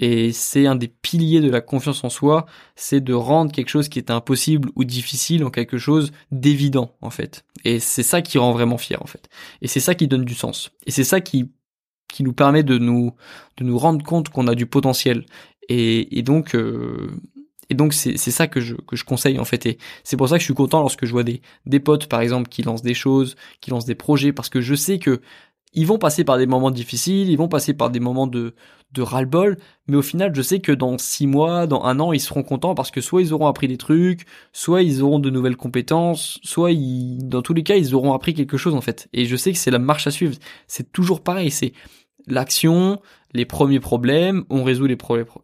Et 0.00 0.32
c'est 0.32 0.66
un 0.66 0.76
des 0.76 0.88
piliers 0.88 1.40
de 1.40 1.50
la 1.50 1.60
confiance 1.60 2.04
en 2.04 2.08
soi, 2.08 2.46
c'est 2.76 3.00
de 3.00 3.12
rendre 3.12 3.52
quelque 3.52 3.68
chose 3.68 3.88
qui 3.88 3.98
est 3.98 4.10
impossible 4.10 4.70
ou 4.76 4.84
difficile 4.84 5.44
en 5.44 5.50
quelque 5.50 5.76
chose 5.76 6.12
d'évident 6.30 6.94
en 7.00 7.10
fait. 7.10 7.44
Et 7.64 7.80
c'est 7.80 8.04
ça 8.04 8.22
qui 8.22 8.38
rend 8.38 8.52
vraiment 8.52 8.78
fier 8.78 9.02
en 9.02 9.06
fait. 9.06 9.28
Et 9.60 9.66
c'est 9.68 9.80
ça 9.80 9.94
qui 9.96 10.06
donne 10.06 10.24
du 10.24 10.34
sens. 10.34 10.70
Et 10.86 10.92
c'est 10.92 11.04
ça 11.04 11.20
qui 11.20 11.50
qui 12.08 12.22
nous 12.22 12.32
permet 12.32 12.62
de 12.62 12.78
nous 12.78 13.12
de 13.58 13.64
nous 13.64 13.76
rendre 13.78 14.04
compte 14.04 14.28
qu'on 14.28 14.46
a 14.46 14.54
du 14.54 14.66
potentiel. 14.66 15.26
Et, 15.68 16.18
et 16.18 16.22
donc 16.22 16.54
euh, 16.54 17.10
Et 17.70 17.74
donc 17.74 17.92
c'est 17.92 18.16
ça 18.16 18.46
que 18.48 18.60
je, 18.60 18.74
que 18.74 18.96
je 18.96 19.04
conseille 19.04 19.38
en 19.38 19.44
fait. 19.44 19.66
Et 19.66 19.78
c'est 20.04 20.16
pour 20.16 20.28
ça 20.28 20.36
que 20.36 20.40
je 20.40 20.46
suis 20.46 20.54
content 20.54 20.80
lorsque 20.80 21.04
je 21.04 21.12
vois 21.12 21.24
des, 21.24 21.42
des 21.66 21.80
potes 21.80 22.06
par 22.08 22.22
exemple 22.22 22.48
qui 22.48 22.62
lancent 22.62 22.82
des 22.82 22.94
choses, 22.94 23.36
qui 23.60 23.70
lancent 23.70 23.84
des 23.84 23.94
projets, 23.96 24.32
parce 24.32 24.48
que 24.48 24.62
je 24.62 24.74
sais 24.74 24.98
que 24.98 25.20
ils 25.74 25.86
vont 25.86 25.98
passer 25.98 26.24
par 26.24 26.38
des 26.38 26.46
moments 26.46 26.70
difficiles, 26.70 27.28
ils 27.28 27.36
vont 27.36 27.48
passer 27.48 27.74
par 27.74 27.90
des 27.90 28.00
moments 28.00 28.26
de, 28.26 28.54
de 28.92 29.02
ras-le-bol, 29.02 29.58
mais 29.86 29.96
au 29.96 30.02
final, 30.02 30.34
je 30.34 30.42
sais 30.42 30.60
que 30.60 30.72
dans 30.72 30.96
six 30.98 31.26
mois, 31.26 31.66
dans 31.66 31.84
un 31.84 32.00
an, 32.00 32.12
ils 32.12 32.20
seront 32.20 32.42
contents 32.42 32.74
parce 32.74 32.90
que 32.90 33.00
soit 33.00 33.22
ils 33.22 33.32
auront 33.32 33.46
appris 33.46 33.68
des 33.68 33.76
trucs, 33.76 34.24
soit 34.52 34.82
ils 34.82 35.02
auront 35.02 35.18
de 35.18 35.30
nouvelles 35.30 35.56
compétences, 35.56 36.38
soit 36.42 36.72
ils, 36.72 37.18
dans 37.28 37.42
tous 37.42 37.54
les 37.54 37.62
cas, 37.62 37.76
ils 37.76 37.94
auront 37.94 38.14
appris 38.14 38.34
quelque 38.34 38.56
chose 38.56 38.74
en 38.74 38.80
fait. 38.80 39.08
Et 39.12 39.26
je 39.26 39.36
sais 39.36 39.52
que 39.52 39.58
c'est 39.58 39.70
la 39.70 39.78
marche 39.78 40.06
à 40.06 40.10
suivre. 40.10 40.36
C'est 40.66 40.90
toujours 40.90 41.22
pareil, 41.22 41.50
c'est 41.50 41.72
l'action, 42.26 43.00
les 43.34 43.44
premiers 43.44 43.80
problèmes, 43.80 44.44
on 44.50 44.64
résout 44.64 44.86
les, 44.86 44.96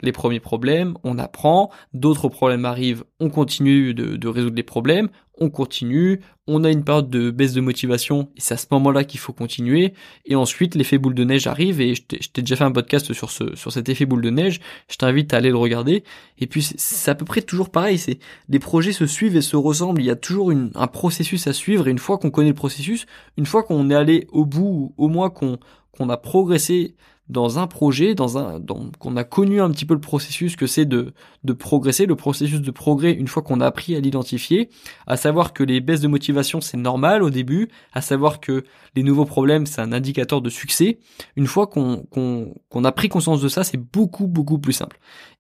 les 0.03 0.13
premiers 0.13 0.41
problèmes, 0.41 0.95
on 1.05 1.19
apprend, 1.19 1.71
d'autres 1.93 2.29
problèmes 2.29 2.65
arrivent, 2.65 3.05
on 3.21 3.31
continue 3.31 3.95
de, 3.95 4.17
de, 4.17 4.29
résoudre 4.29 4.57
les 4.57 4.63
problèmes, 4.63 5.09
on 5.39 5.51
continue, 5.51 6.21
on 6.47 6.63
a 6.63 6.71
une 6.71 6.85
période 6.85 7.11
de 7.11 7.31
baisse 7.31 7.55
de 7.55 7.61
motivation, 7.61 8.29
et 8.37 8.41
c'est 8.41 8.55
à 8.55 8.57
ce 8.57 8.67
moment-là 8.73 9.05
qu'il 9.05 9.19
faut 9.19 9.33
continuer, 9.33 9.95
et 10.27 10.37
ensuite 10.37 10.75
l'effet 10.75 10.99
boule 10.99 11.15
de 11.15 11.25
neige 11.25 11.47
arrive, 11.47 11.81
et 11.81 11.95
je 11.95 12.03
t'ai 12.03 12.43
déjà 12.43 12.57
fait 12.57 12.65
un 12.65 12.73
podcast 12.73 13.13
sur, 13.13 13.31
ce, 13.31 13.57
sur 13.57 13.73
cet 13.73 13.89
effet 13.89 14.07
boule 14.07 14.23
de 14.23 14.31
neige, 14.31 14.61
je 14.89 14.97
t'invite 14.97 15.35
à 15.35 15.39
aller 15.39 15.51
le 15.51 15.57
regarder, 15.57 16.05
et 16.39 16.47
puis 16.47 16.63
c'est 16.63 17.11
à 17.11 17.15
peu 17.15 17.25
près 17.25 17.43
toujours 17.43 17.71
pareil, 17.71 17.99
c'est 17.99 18.19
les 18.49 18.59
projets 18.59 18.93
se 18.93 19.07
suivent 19.07 19.37
et 19.37 19.43
se 19.43 19.57
ressemblent, 19.57 20.01
il 20.03 20.07
y 20.07 20.11
a 20.11 20.17
toujours 20.17 20.53
un 20.53 20.87
processus 20.87 21.47
à 21.47 21.53
suivre, 21.53 21.89
et 21.89 21.91
une 21.91 21.99
fois 21.99 22.19
qu'on 22.19 22.31
connaît 22.31 22.49
le 22.49 22.55
processus, 22.55 23.07
une 23.37 23.47
fois 23.47 23.63
qu'on 23.63 23.91
est 23.91 23.95
allé 23.95 24.27
au 24.31 24.45
bout, 24.45 24.95
au 24.97 25.09
moins 25.09 25.31
qu'on 25.31 25.59
qu'on 25.97 26.09
a 26.09 26.17
progressé 26.17 26.95
dans 27.29 27.59
un 27.59 27.67
projet, 27.67 28.15
dans 28.15 28.37
un, 28.37 28.61
qu'on 28.99 29.17
a 29.17 29.25
connu 29.25 29.63
un 29.63 29.71
petit 29.71 29.87
peu 29.87 29.95
le 29.95 30.01
processus 30.01 30.57
que 30.57 30.67
c'est 30.67 30.85
de, 30.85 31.15
de 31.43 31.53
progresser, 31.55 32.05
le 32.05 32.17
processus 32.17 32.61
de 32.61 32.71
progrès 32.71 33.13
une 33.13 33.29
fois 33.29 33.43
qu'on 33.43 33.61
a 33.61 33.67
appris 33.67 33.97
à 33.97 34.01
l'identifier, 34.01 34.69
à 35.07 35.17
savoir 35.17 35.55
que 35.55 35.65
les 35.65 35.81
baisses 35.81 36.03
de 36.03 36.09
motivation 36.09 36.61
c'est 36.61 36.77
normal 36.77 37.23
au 37.23 37.31
début, 37.31 37.69
à 37.95 38.03
savoir 38.03 38.41
que 38.41 38.65
les 38.95 39.03
nouveaux 39.03 39.25
problèmes 39.25 39.65
c'est 39.65 39.81
un 39.81 39.93
indicateur 39.93 40.43
de 40.43 40.51
succès. 40.51 40.99
Une 41.37 41.47
fois 41.47 41.67
qu'on 41.67 42.05
qu'on 42.11 42.55
qu'on 42.69 42.85
a 42.85 42.93
pris 42.93 43.09
conscience 43.09 43.41
de 43.41 43.49
ça, 43.49 43.65
c'est 43.65 43.79
beaucoup 43.79 44.27
beaucoup 44.27 44.59
plus 44.59 44.75
simple. 44.75 44.99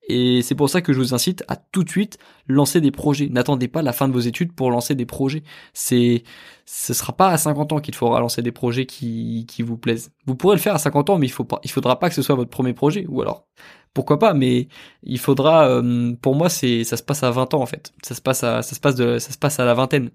Et 0.08 0.42
c'est 0.42 0.54
pour 0.54 0.68
ça 0.68 0.82
que 0.82 0.92
je 0.92 0.98
vous 0.98 1.14
incite 1.14 1.44
à 1.48 1.56
tout 1.56 1.84
de 1.84 1.88
suite 1.90 2.18
lancer 2.46 2.80
des 2.80 2.90
projets. 2.90 3.28
N'attendez 3.28 3.68
pas 3.68 3.82
la 3.82 3.92
fin 3.92 4.08
de 4.08 4.12
vos 4.12 4.20
études 4.20 4.52
pour 4.52 4.70
lancer 4.70 4.94
des 4.94 5.06
projets. 5.06 5.42
C'est, 5.72 6.24
ce 6.66 6.92
sera 6.94 7.12
pas 7.14 7.28
à 7.28 7.38
50 7.38 7.72
ans 7.72 7.80
qu'il 7.80 7.94
faudra 7.94 8.20
lancer 8.20 8.42
des 8.42 8.52
projets 8.52 8.86
qui, 8.86 9.46
qui 9.48 9.62
vous 9.62 9.76
plaisent. 9.78 10.10
Vous 10.26 10.34
pourrez 10.36 10.56
le 10.56 10.60
faire 10.60 10.74
à 10.74 10.78
50 10.78 11.10
ans, 11.10 11.18
mais 11.18 11.26
il 11.26 11.30
faut 11.30 11.44
pas, 11.44 11.60
il 11.64 11.70
faudra 11.70 11.98
pas 11.98 12.08
que 12.08 12.14
ce 12.14 12.22
soit 12.22 12.34
votre 12.34 12.50
premier 12.50 12.74
projet. 12.74 13.06
Ou 13.08 13.22
alors, 13.22 13.46
pourquoi 13.94 14.18
pas, 14.18 14.34
mais 14.34 14.68
il 15.04 15.18
faudra, 15.18 15.68
euh, 15.68 16.14
pour 16.20 16.34
moi, 16.34 16.48
c'est, 16.48 16.84
ça 16.84 16.96
se 16.96 17.02
passe 17.02 17.22
à 17.22 17.30
20 17.30 17.54
ans, 17.54 17.62
en 17.62 17.66
fait. 17.66 17.92
Ça 18.02 18.14
se 18.14 18.20
passe 18.20 18.44
à, 18.44 18.62
ça 18.62 18.74
se 18.74 18.80
passe 18.80 18.96
de, 18.96 19.18
ça 19.18 19.32
se 19.32 19.38
passe 19.38 19.60
à 19.60 19.64
la 19.64 19.74
vingtaine 19.74 20.10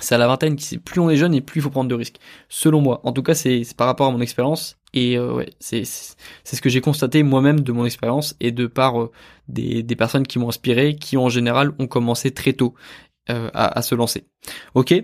c'est 0.00 0.14
à 0.14 0.18
la 0.18 0.26
vingtaine 0.26 0.56
qui 0.56 0.78
plus 0.78 1.00
on 1.00 1.10
est 1.10 1.16
jeune 1.16 1.34
et 1.34 1.40
plus 1.40 1.60
il 1.60 1.62
faut 1.62 1.70
prendre 1.70 1.88
de 1.88 1.94
risques. 1.94 2.18
Selon 2.48 2.80
moi. 2.80 3.00
En 3.04 3.12
tout 3.12 3.22
cas, 3.22 3.34
c'est 3.34 3.62
par 3.76 3.86
rapport 3.86 4.06
à 4.06 4.10
mon 4.10 4.20
expérience. 4.20 4.76
Et 4.94 5.18
euh, 5.18 5.34
ouais, 5.34 5.50
c'est 5.60 5.84
c'est 5.84 6.56
ce 6.56 6.62
que 6.62 6.70
j'ai 6.70 6.80
constaté 6.80 7.22
moi-même 7.22 7.60
de 7.60 7.72
mon 7.72 7.84
expérience 7.84 8.34
et 8.40 8.52
de 8.52 8.66
par 8.66 9.02
euh, 9.02 9.10
des, 9.46 9.82
des 9.82 9.96
personnes 9.96 10.26
qui 10.26 10.38
m'ont 10.38 10.48
inspiré, 10.48 10.96
qui 10.96 11.16
en 11.18 11.28
général 11.28 11.72
ont 11.78 11.86
commencé 11.86 12.30
très 12.30 12.54
tôt 12.54 12.74
euh, 13.30 13.50
à, 13.54 13.78
à, 13.78 13.82
se 13.82 13.94
lancer. 13.94 14.24
Ok, 14.74 14.94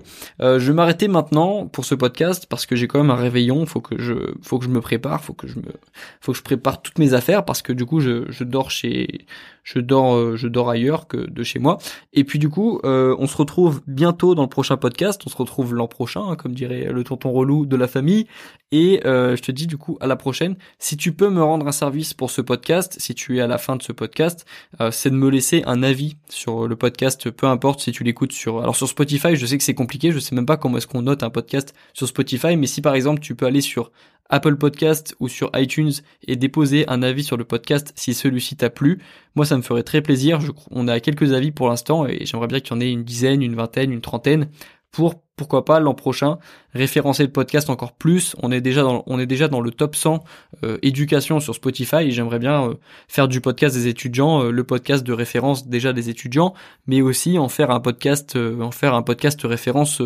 euh, 0.40 0.58
je 0.58 0.66
vais 0.68 0.72
m'arrêter 0.72 1.08
maintenant 1.08 1.66
pour 1.66 1.84
ce 1.84 1.94
podcast 1.94 2.46
parce 2.48 2.66
que 2.66 2.76
j'ai 2.76 2.87
quand 2.87 2.98
même 2.98 3.10
un 3.10 3.16
réveillon. 3.16 3.66
Faut 3.66 3.80
que 3.80 4.00
je, 4.00 4.14
faut 4.42 4.58
que 4.58 4.64
je 4.64 4.70
me 4.70 4.80
prépare, 4.80 5.22
faut 5.22 5.34
que 5.34 5.46
je 5.46 5.58
me, 5.58 5.72
faut 6.20 6.32
que 6.32 6.38
je 6.38 6.42
prépare 6.42 6.80
toutes 6.80 6.98
mes 6.98 7.14
affaires 7.14 7.44
parce 7.44 7.60
que 7.60 7.72
du 7.72 7.84
coup 7.84 8.00
je, 8.00 8.30
je 8.30 8.44
dors 8.44 8.70
chez, 8.70 9.26
je 9.62 9.80
dors, 9.80 10.14
euh, 10.14 10.37
je 10.37 10.48
dors 10.48 10.70
ailleurs 10.70 11.08
que 11.08 11.16
de 11.16 11.42
chez 11.42 11.58
moi. 11.58 11.78
Et 12.12 12.24
puis 12.24 12.38
du 12.38 12.48
coup, 12.48 12.80
euh, 12.84 13.16
on 13.18 13.26
se 13.26 13.37
retrouve 13.37 13.82
bientôt 13.87 14.34
dans 14.34 14.42
le 14.42 14.48
prochain 14.48 14.76
podcast. 14.76 15.22
On 15.26 15.30
se 15.30 15.37
retrouve 15.37 15.74
l'an 15.74 15.88
prochain, 15.88 16.22
hein, 16.22 16.37
comme 16.37 16.54
dirait 16.54 16.90
le 16.92 17.04
tonton 17.04 17.32
relou 17.32 17.66
de 17.66 17.76
la 17.76 17.88
famille. 17.88 18.26
Et 18.72 19.00
je 19.04 19.40
te 19.40 19.52
dis 19.52 19.68
du 19.68 19.76
coup 19.76 19.96
à 20.00 20.08
la 20.08 20.16
prochaine. 20.16 20.56
Si 20.80 20.96
tu 20.96 21.12
peux 21.12 21.28
me 21.28 21.40
rendre 21.42 21.68
un 21.68 21.72
service 21.72 22.12
pour 22.12 22.32
ce 22.32 22.40
podcast, 22.40 22.96
si 22.98 23.14
tu 23.14 23.38
es 23.38 23.40
à 23.40 23.46
la 23.46 23.56
fin 23.56 23.76
de 23.76 23.82
ce 23.82 23.92
podcast, 23.92 24.46
c'est 24.90 25.10
de 25.10 25.14
me 25.14 25.28
laisser 25.28 25.62
un 25.66 25.84
avis 25.84 26.16
sur 26.28 26.66
le 26.66 26.74
podcast, 26.74 27.30
peu 27.30 27.46
importe 27.46 27.78
si 27.78 27.92
tu 27.92 28.02
l'écoutes 28.02 28.13
alors 28.61 28.77
sur 28.77 28.88
Spotify 28.88 29.37
je 29.37 29.46
sais 29.46 29.59
que 29.59 29.64
c'est 29.64 29.74
compliqué, 29.74 30.12
je 30.12 30.18
sais 30.18 30.35
même 30.35 30.46
pas 30.46 30.57
comment 30.57 30.79
est-ce 30.79 30.87
qu'on 30.87 31.03
note 31.03 31.22
un 31.22 31.31
podcast 31.31 31.74
sur 31.92 32.07
Spotify, 32.07 32.57
mais 32.57 32.66
si 32.66 32.81
par 32.81 32.94
exemple 32.94 33.20
tu 33.20 33.35
peux 33.35 33.46
aller 33.46 33.61
sur 33.61 33.90
Apple 34.31 34.57
Podcast 34.57 35.14
ou 35.20 35.29
sur 35.29 35.50
iTunes 35.55 35.92
et 36.27 36.37
déposer 36.37 36.88
un 36.88 37.03
avis 37.03 37.24
sur 37.24 37.37
le 37.37 37.44
podcast 37.44 37.92
si 37.94 38.14
celui-ci 38.14 38.57
t'a 38.57 38.70
plu, 38.70 39.03
moi 39.35 39.44
ça 39.44 39.57
me 39.57 39.62
ferait 39.62 39.83
très 39.83 40.00
plaisir. 40.00 40.40
on 40.70 40.88
a 40.88 41.00
quelques 41.00 41.33
avis 41.33 41.50
pour 41.50 41.68
l'instant 41.68 42.07
et 42.07 42.24
j'aimerais 42.24 42.46
bien 42.46 42.61
qu'il 42.61 42.74
y 42.74 42.79
en 42.79 42.81
ait 42.81 42.90
une 42.90 43.05
dizaine, 43.05 43.42
une 43.42 43.55
vingtaine, 43.55 43.92
une 43.92 44.00
trentaine 44.00 44.48
pour 44.94 45.16
pourquoi 45.37 45.64
pas 45.64 45.80
l'an 45.80 45.94
prochain 45.94 46.38
référencer 46.72 47.24
le 47.24 47.33
podcast 47.33 47.68
encore 47.68 47.94
plus. 47.94 48.37
On 48.40 48.52
est 48.52 48.61
déjà 48.61 48.83
dans 48.83 49.02
on 49.07 49.18
est 49.18 49.26
déjà 49.26 49.48
dans 49.48 49.61
le 49.61 49.72
top 49.72 49.96
100 49.96 50.22
euh, 50.62 50.78
éducation 50.83 51.40
sur 51.40 51.57
Spotify 51.57 52.12
j'aimerais 52.12 52.38
bien 52.38 52.68
euh, 52.68 52.74
faire 53.09 53.26
du 53.26 53.40
podcast 53.40 53.74
des 53.74 53.88
étudiants, 53.88 54.44
euh, 54.44 54.50
le 54.52 54.62
podcast 54.62 55.02
de 55.04 55.12
référence 55.12 55.66
déjà 55.66 55.92
des 55.92 56.11
étudiants, 56.11 56.54
mais 56.87 57.02
aussi 57.02 57.38
en 57.38 57.48
faire 57.48 57.72
un 57.72 57.80
podcast 57.80 58.37
en 58.37 58.70
faire 58.70 58.94
un 58.94 59.02
podcast 59.02 59.40
référence 59.42 60.00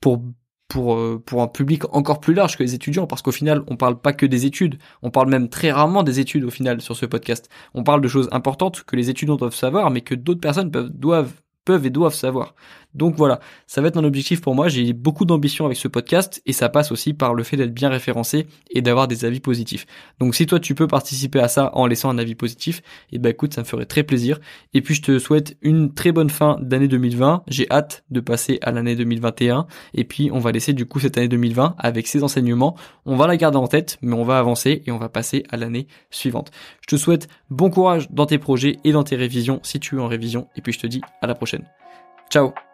pour 0.00 0.22
pour 0.68 1.20
pour 1.24 1.42
un 1.42 1.48
public 1.48 1.92
encore 1.92 2.20
plus 2.20 2.34
large 2.34 2.56
que 2.56 2.62
les 2.62 2.76
étudiants 2.76 3.08
parce 3.08 3.22
qu'au 3.22 3.32
final 3.32 3.64
on 3.66 3.76
parle 3.76 4.00
pas 4.00 4.12
que 4.12 4.26
des 4.26 4.46
études, 4.46 4.78
on 5.02 5.10
parle 5.10 5.28
même 5.28 5.48
très 5.48 5.72
rarement 5.72 6.04
des 6.04 6.20
études 6.20 6.44
au 6.44 6.50
final 6.50 6.80
sur 6.80 6.94
ce 6.94 7.06
podcast. 7.06 7.48
On 7.74 7.82
parle 7.82 8.00
de 8.00 8.08
choses 8.08 8.28
importantes 8.30 8.84
que 8.84 8.94
les 8.94 9.10
étudiants 9.10 9.34
doivent 9.34 9.56
savoir 9.56 9.90
mais 9.90 10.02
que 10.02 10.14
d'autres 10.14 10.40
personnes 10.40 10.70
peuvent 10.70 10.90
doivent 10.90 11.32
peuvent 11.64 11.86
et 11.86 11.90
doivent 11.90 12.14
savoir. 12.14 12.54
Donc 12.94 13.14
voilà, 13.16 13.40
ça 13.66 13.80
va 13.80 13.88
être 13.88 13.96
un 13.96 14.04
objectif 14.04 14.40
pour 14.40 14.54
moi. 14.54 14.68
J'ai 14.68 14.92
beaucoup 14.92 15.24
d'ambition 15.24 15.66
avec 15.66 15.76
ce 15.76 15.88
podcast 15.88 16.42
et 16.46 16.52
ça 16.52 16.68
passe 16.68 16.90
aussi 16.90 17.14
par 17.14 17.34
le 17.34 17.42
fait 17.42 17.56
d'être 17.56 17.72
bien 17.72 17.88
référencé 17.88 18.46
et 18.70 18.82
d'avoir 18.82 19.08
des 19.08 19.24
avis 19.24 19.40
positifs. 19.40 19.86
Donc 20.18 20.34
si 20.34 20.46
toi 20.46 20.58
tu 20.58 20.74
peux 20.74 20.86
participer 20.86 21.40
à 21.40 21.48
ça 21.48 21.70
en 21.74 21.86
laissant 21.86 22.10
un 22.10 22.18
avis 22.18 22.34
positif, 22.34 22.78
et 23.10 23.16
eh 23.16 23.18
ben 23.18 23.30
écoute, 23.30 23.54
ça 23.54 23.60
me 23.60 23.66
ferait 23.66 23.86
très 23.86 24.02
plaisir. 24.02 24.40
Et 24.74 24.82
puis 24.82 24.94
je 24.94 25.02
te 25.02 25.18
souhaite 25.18 25.56
une 25.62 25.94
très 25.94 26.12
bonne 26.12 26.30
fin 26.30 26.58
d'année 26.60 26.88
2020. 26.88 27.44
J'ai 27.46 27.70
hâte 27.70 28.04
de 28.10 28.20
passer 28.20 28.58
à 28.62 28.72
l'année 28.72 28.96
2021 28.96 29.66
et 29.94 30.04
puis 30.04 30.30
on 30.32 30.38
va 30.38 30.52
laisser 30.52 30.72
du 30.72 30.86
coup 30.86 31.00
cette 31.00 31.16
année 31.18 31.28
2020 31.28 31.76
avec 31.78 32.06
ses 32.06 32.22
enseignements. 32.24 32.76
On 33.06 33.16
va 33.16 33.26
la 33.26 33.36
garder 33.36 33.58
en 33.58 33.68
tête, 33.68 33.98
mais 34.02 34.14
on 34.14 34.24
va 34.24 34.38
avancer 34.38 34.82
et 34.86 34.90
on 34.90 34.98
va 34.98 35.08
passer 35.08 35.44
à 35.50 35.56
l'année 35.56 35.86
suivante. 36.10 36.50
Je 36.80 36.96
te 36.96 37.00
souhaite 37.00 37.28
bon 37.50 37.70
courage 37.70 38.08
dans 38.10 38.26
tes 38.26 38.38
projets 38.38 38.78
et 38.84 38.92
dans 38.92 39.04
tes 39.04 39.16
révisions 39.16 39.60
si 39.62 39.80
tu 39.80 39.96
es 39.96 40.00
en 40.00 40.08
révision 40.08 40.48
et 40.56 40.60
puis 40.60 40.72
je 40.72 40.80
te 40.80 40.86
dis 40.86 41.00
à 41.22 41.26
la 41.26 41.34
prochaine. 41.34 41.64
Ciao 42.30 42.69